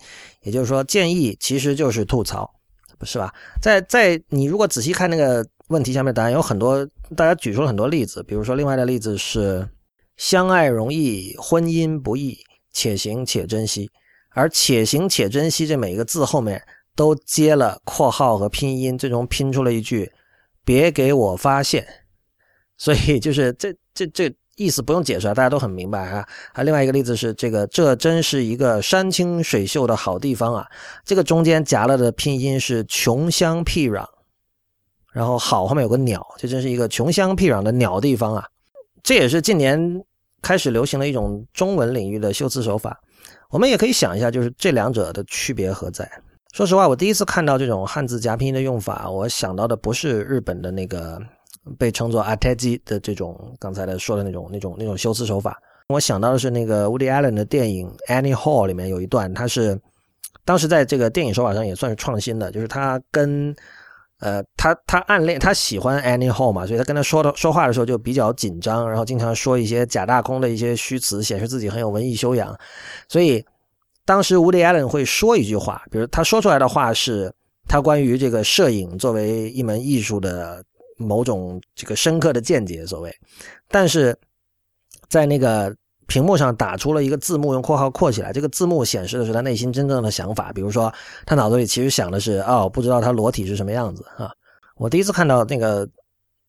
[0.44, 2.50] 也就是说建议其实就是吐槽，
[2.98, 3.30] 不是吧？
[3.60, 6.82] 在在你如果仔细看那个问题下面答案，有很多
[7.14, 9.68] 大家举出了很多例子，比如说另外的例子是
[10.16, 12.38] 相爱容易，婚姻不易，
[12.72, 13.90] 且行且珍惜。
[14.30, 16.62] 而且行且珍惜这每一个字后面
[16.96, 20.10] 都接了括号和拼音，最终拼出了一句
[20.64, 21.86] 别给我发现。
[22.76, 24.34] 所以就是这这 这。
[24.58, 26.26] 意思不用解释啊，大家都很明白啊。
[26.54, 30.66] 还另外一个例子是这个，这真是一个山清水秀的好地方啊。
[31.04, 34.06] 这个中间夹了的拼音是穷乡僻壤，
[35.12, 38.48] 然后好后面有个鸟，这真是一个穷乡僻壤的鸟地方啊。
[39.02, 40.02] 这也是近年
[40.40, 42.98] 开始流行的一种中文领域的修辞手法。
[43.50, 46.10] 我们也可以想一下，就是这两者的区别何在？
[46.56, 51.20] 说实话，我第一次看到这种汉字夹拼音的用法，我想到的不是日本的那个。
[51.80, 59.76] 被称作 a t e i 的这种刚才的说的那种那种那种修辞手法，我想到的是那个 Woody Allen 的电影 Annie Hall 里面有一段，他是
[60.44, 63.52] 当时在这个电影手法上也算是创新的，就是他跟
[64.20, 72.56] 呃他他暗恋他喜欢 Annie Hall 嘛，所以他跟他说的说话的时候就比较紧张，然后经常说一些假大空的一些虚词，显示自己很有文艺修养，
[73.08, 73.44] 所以
[74.06, 77.30] 当时 Woody Allen 会说一句话，比如他说出来的话是
[77.68, 80.64] 他关于这个摄影作为一门艺术的
[80.96, 83.14] 某种这个深刻的见解，所谓，
[83.68, 84.16] 但是
[85.10, 85.76] 在那个。
[86.08, 88.32] 屏幕上打出了一个字幕，用括号括起来。
[88.32, 90.94] 这个字幕显示的是他内心真正的想法，比如说
[91.26, 94.30] 他脑子里其实想的是哦，不知道他裸体是什么样子啊。
[94.76, 95.84] 我第一次看到那个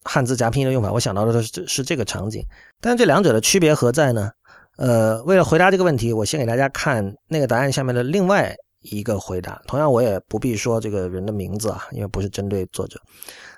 [0.04, 2.46] 汉字夹拼音的用法，我想到的是是这个场景。
[2.80, 4.30] 但这两者的区别何在呢？
[4.78, 9.62] 呃，为了回答这个问题，我先给大家看那个答案下面的另外一个回答。
[9.68, 13.00] 同样，我也不必说这个人的名字啊，因为不是针对作者。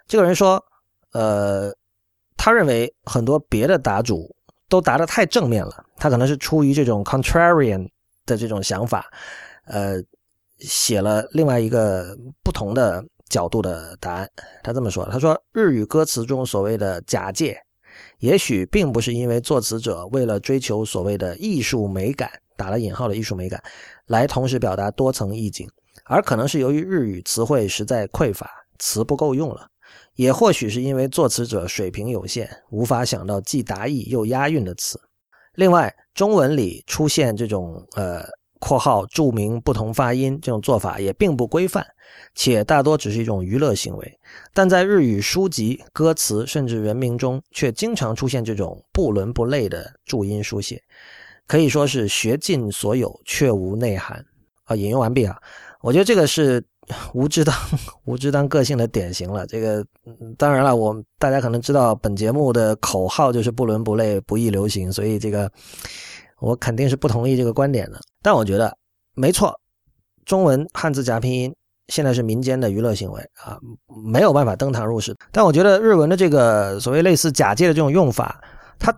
[0.07, 0.59] 这个人说，
[1.13, 1.71] 呃，
[2.35, 4.35] 他认为很多别的答主。
[4.71, 7.89] 都答得太正面了，他可能是出于这种 contrarian
[8.27, 9.03] 的这种想法，
[9.65, 9.95] 呃，
[10.59, 14.29] 写了另外一个不同的角度的答案。
[14.61, 17.59] 他这么说：“他说日语歌词中所谓的假借，
[18.19, 23.61] 也许并不是因为作词者为了追求所谓的艺术美感（打了引号的艺术美感）
[24.07, 25.69] 来同时表达多层意境，
[26.05, 29.67] 而可能是由于日语词汇实在匮乏，词不够用了。”
[30.15, 34.99] 也或许是因为作词者水平有限，无法想到既达意又押韵的词。
[35.55, 38.23] 另外，中文里出现这种呃
[38.59, 41.85] （括号注明不同发音）这种做法也并不规范，
[42.35, 44.19] 且大多只是一种娱乐行为。
[44.53, 50.81] 但在日语书籍、歌词甚至人名中，却经常出现这种不伦不类的注音书写，
[51.47, 54.23] 可以说是学尽所有却无内涵。
[54.65, 55.35] 啊，引用完毕啊！
[55.81, 56.63] 我觉得这个是。
[57.13, 57.55] 无知当
[58.05, 59.45] 无知当个性的典型了。
[59.45, 59.85] 这个
[60.39, 65.47] 当然了，我大家可能知道本节目的口号就是不伦不类、不易流行，所以这个
[66.39, 67.99] 我肯定是不同意这个观点的。
[68.21, 68.75] 但我觉得
[69.15, 69.57] 没错，
[70.25, 71.53] 中文汉字加拼音
[71.87, 73.57] 现在是民间的娱乐行为啊，
[74.05, 75.15] 没有办法登堂入室。
[75.31, 78.41] 但我觉得日文的这个所谓类似假借的这种用法，
[78.77, 78.95] 它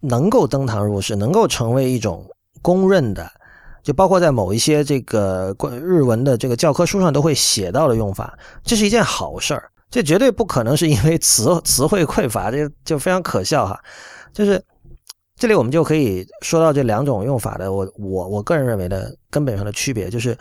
[0.00, 2.24] 能够登堂入室，能够成为一种
[2.62, 3.30] 公认的。
[3.82, 9.70] 就包括在某一些这个关日文的这个教科书上都会写到的用法，这是一件好事儿。
[9.90, 13.80] 这绝对不可能是因为词词汇匮乏，这就非常可笑哈。
[14.34, 14.62] 就是
[15.40, 20.36] 这里我们就可以说到这两种用法的，我我我个人认为的根本上的区别，就是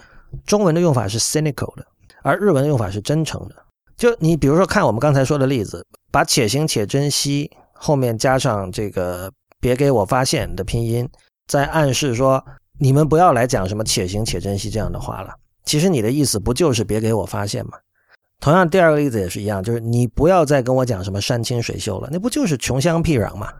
[0.45, 1.85] 中文的用法是 cynical 的，
[2.21, 3.55] 而日文的用法是真诚的。
[3.95, 9.31] 就你比如说看我们刚才说的例子，把且行且珍惜后面加上这个
[9.61, 11.09] 别给我发现的拼音，
[11.47, 12.43] 在暗示说。
[12.81, 15.35] 你们不要来讲什么且行且珍惜这样的话了。
[15.65, 17.73] 其实你的意思不就是别给我发现吗？
[18.39, 23.51] 同样，第二个例子也是一样，就是你不要再跟我讲什么山清水秀了，那不就是穷乡僻壤吗？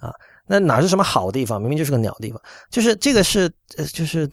[0.00, 0.12] 啊，
[0.50, 1.60] 那哪是什么好地方？
[1.60, 2.42] 明明就是个鸟地方。
[2.68, 3.48] 就是这个是，
[3.94, 4.28] 就是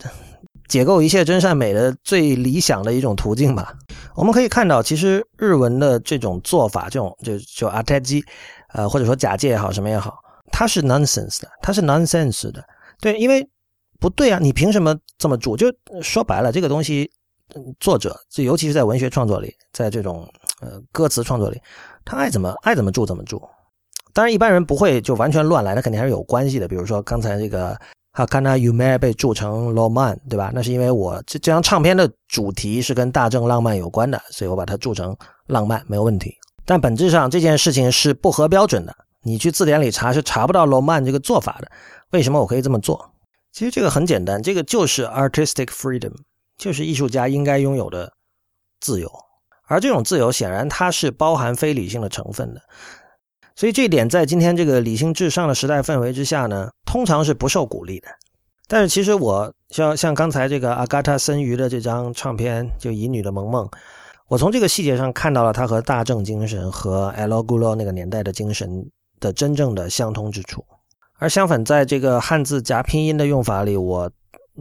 [0.68, 3.74] 解构一切真善美的最理想的一种途径吧。
[4.16, 8.24] 我们可以看到，其实日文的这种做法，这种就就阿泰基，
[8.74, 10.18] 呃，或者说假借也好，什么也好，
[10.52, 12.64] 它是 nonsense 的，它是 nonsense 的。
[13.00, 13.48] 对，因为。
[14.00, 14.38] 不对啊！
[14.40, 15.58] 你凭什么这么注？
[15.58, 17.10] 就说白了，这个东西，
[17.80, 21.60] 作者，就尤其是在文学创作里，在这种呃歌词创作里，
[22.06, 23.42] 他爱怎么爱怎么住怎么住。
[24.18, 26.68] 当然，一般人不会就完全乱来，那肯定还是有关系的。
[26.68, 27.80] 比如说刚才这个
[28.14, 30.52] 哈卡纳 You May 被注成浪漫，对吧？
[30.56, 35.16] 那是因为我这这张唱片的主题是跟大正浪漫有关的，所以我把它注成
[35.46, 36.36] 浪漫没有问题。
[36.66, 41.70] 但本质上这件事情是不合标准的，你去字典里查是查不到浪漫这个做法的。
[42.10, 43.12] 为什么我可以这么做？
[43.52, 46.14] 其实这个很简单，这个就是 artistic freedom，
[46.58, 48.12] 就是艺术家应该拥有的
[48.80, 49.08] 自由。
[49.68, 52.62] 而这种自由显然它是包含非理性的成分的，
[53.58, 58.08] 所以这一点在今天这个理性至上的时代氛围之下呢，通常是不受鼓励的。
[58.68, 63.66] 但是其实我像像刚才这个阿嘎塔森鱼的这张唱片，就《乙女的萌萌》，
[64.28, 68.88] 我从这个细节上看到了他和大正精神和 El Gulo 那个年代的精神
[69.20, 70.64] 的真正的相通之处。
[71.18, 74.12] 而相反，在这个汉字夹拼音的用法里，我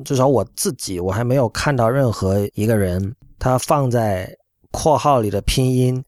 [0.06, 4.34] 至少我自己我还没有看到任何一个人他放在
[4.70, 6.02] 括号里的拼音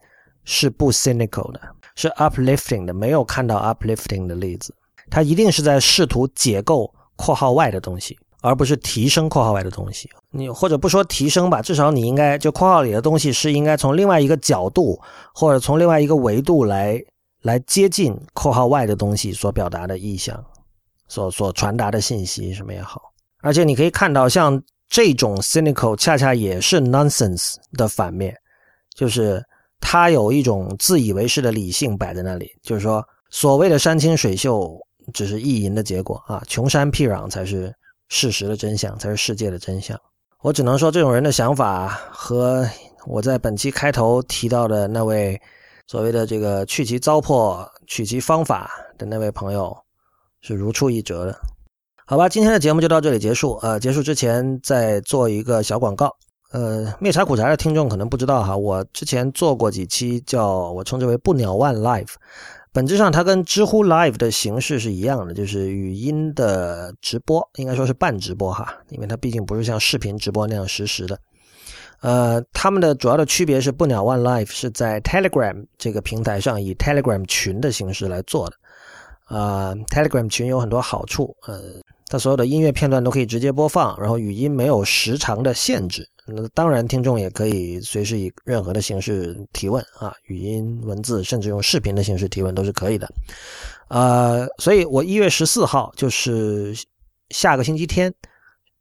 [0.44, 1.60] 是不 cynical 的，
[1.98, 4.72] 是 uplifting 的，没有看到 uplifting 的例子。
[5.10, 10.08] 它一定是在试图解构括号外的东西，而不是提升括号外的东西。
[10.30, 14.98] 你或者不说提升吧，至少你应该就括号里的东西是应该从另外一个角度
[15.34, 17.02] 或者从另外一个维度来。
[17.42, 20.44] 来接近括号外的东西所表达的意向，
[21.06, 23.00] 所所传达的信息什么也好，
[23.42, 28.34] 而且你可以看到，像这种 cynical 恰恰也是 nonsense 的反面，
[28.92, 29.40] 就是
[29.80, 34.78] 他有一种自以为是的理性摆在那里，就是说所谓的山清水秀
[35.12, 37.74] 只是意淫的结果啊，穷山僻壤才是
[38.08, 39.98] 事实的真相，才是世界的真相。
[40.42, 42.68] 我只能说，这种人的想法和
[43.06, 45.40] 我在本期开头提到的那位。
[45.90, 49.74] 所谓的这个去其糟粕，取其方法的那位朋友
[50.42, 51.34] 是如出一辙的。
[52.04, 53.54] 好吧，今天的节目就到这里结束。
[53.62, 56.14] 呃，结束之前再做一个小广告。
[56.50, 62.14] 呃，灭茶苦茶的听众可能不知道哈，我之前做过几期叫我称之为不鸟万 Live，
[62.72, 71.18] 本质上它跟知乎 Live 的形式是一样的，就是语音的直播，应该说是半直播哈，因为它毕竟不是像视频直播那样实时的。
[72.00, 78.56] 呃，他们的主要的区别是不鸟 One Live 是在 Telegram 这个平台上以 Telegram 群的形式来做的。
[79.36, 81.60] 啊，Telegram 群有很多好处，呃，
[82.06, 86.08] 它所有的音乐片段都可以直接播放，然后语音没有时长的限制。
[86.30, 93.08] 那当然，听众也可以随时以任何的形式提问啊，语音、文字，甚至用视频的形式提问都是可以的。
[93.88, 96.74] 呃，所以我一月十四号就是
[97.30, 98.12] 下个星期天，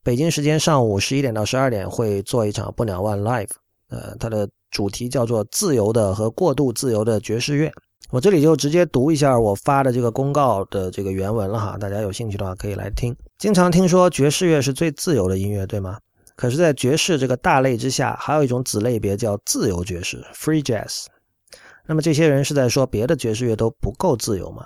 [0.04, 3.52] 北京时间上午十一点到十二点会做一场不鸟万 Live，
[3.90, 7.72] 呃，它的主题叫做自由的和过度自由的爵士乐。
[8.10, 13.16] 我这里就直接读一下我发的这个公告的这个原文了哈，大家有兴趣的话可以来听。
[13.38, 15.98] 经常听说爵士乐是最自由的音乐，对吗？
[16.38, 21.08] 可是，在爵士这个大类之下，还有一种子类别叫自由爵士 （free jazz）。
[21.88, 24.64] 那么，这些人是在说别的爵士乐都不够自由吗？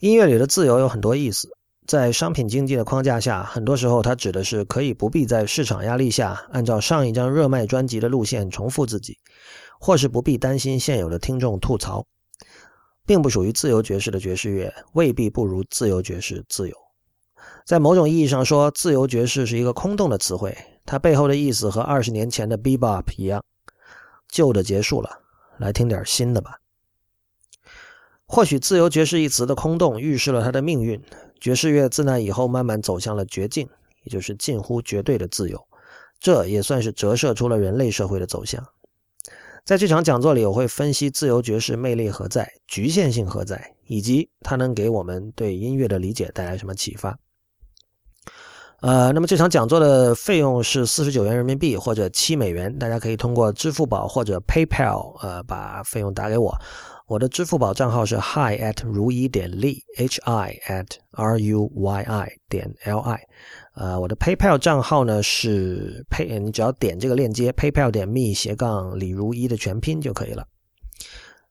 [0.00, 1.48] 音乐里的自由有很多意思，
[1.86, 9.16] 在商品经济的框架下，很多时候它指的是可以不必在市场压力下按照上一张热卖专辑的路线重复自己，
[9.78, 12.04] 或是不必担心现有的听众吐槽。
[13.04, 16.76] 并不属于自由爵士的爵士乐，未必不如自由爵士自由。
[17.66, 20.56] 在某种意义上说，自由爵士是一个空洞的词汇。
[20.84, 23.44] 它背后的意思和二十年前的 bebop 一样，
[24.28, 25.20] 旧的结束了，
[25.58, 26.58] 来听点新的吧。
[28.26, 31.02] 或许“自由爵士”一词的空洞预示了它的命运。
[31.38, 33.68] 爵士乐自那以后慢慢走向了绝境，
[34.04, 35.66] 也就是近乎绝对的自由。
[36.20, 38.64] 这也算是折射出了人类社会的走向。
[39.64, 47.18] 在这场讲座里，我会分析自由爵士魅力何在、局限性何在，以及它能给我们对音乐的理解带来什么启发。
[48.82, 56.52] 呃，那么这场讲座的费用是四十九元人民币或者七美元，大家可以通过支付宝或者 PayPal 呃把费用打给我。
[57.06, 63.20] 我的支付宝账号是 hi at 如一点 li，h i at r u y i 点 l i。
[63.76, 70.44] 呃，我的 PayPal 账号呢是 pay，你只要点这个链接 PayPal 点 me 斜杠李如一的全拼就可以了。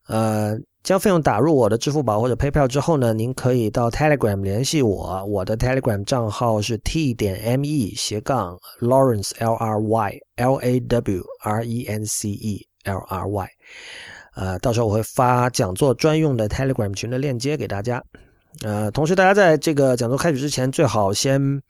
[0.08, 0.60] 呃。
[0.84, 5.24] 将费用打入我的支付宝或者 PayPal 之后呢，您可以到 Telegram 联系我。
[5.26, 11.86] 我的 Telegram 账号是 t 点 me 斜杠 Lawrence L R Y L A W R E
[11.86, 13.50] N C E L R Y。
[14.36, 18.04] 呃，到时候我会发讲座专用的 Telegram 群的链接给大家。
[18.64, 21.62] 呃，同时大家在这个讲座开始之前，最好先。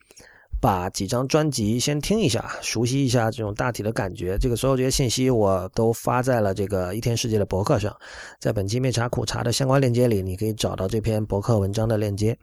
[0.61, 4.37] 把几张专辑先听一下，熟悉一下这种大体的感觉。
[4.37, 7.93] 这个所有这些信息我都发在了这个一天世界的博客上，
[8.39, 12.37] 在本期灭茶苦茶的相关链接里，你可以找到这篇博客文章的链接。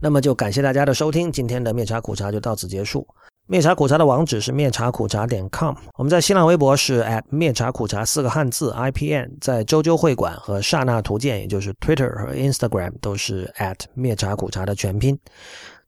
[0.00, 3.06] 那么就感谢大家的收听，今天的灭茶苦茶就到此结束。
[3.50, 15.18] 灭茶苦茶的网址是灭茶苦茶点 com，我们在新浪微博是 at 灭茶苦茶四个汉字 IPN，在周周会馆和刹那图鉴，也就是 Twitter 和 Instagram 都是 at 灭茶苦茶的全拼。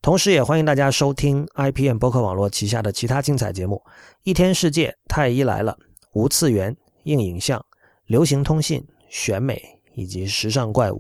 [0.03, 3.77] 同时，也欢迎大家收听 IPM 播客网络旗下的其他精彩节目，
[4.23, 5.77] 《一天世界》、《太医来了》、
[6.15, 6.73] 《无次元》、
[7.03, 7.59] 《硬影像》、
[8.07, 8.81] 《流行通信》、
[9.11, 9.57] 《选美》
[9.95, 10.97] 以及《时尚怪物》。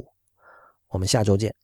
[0.90, 1.54] 我们下周见。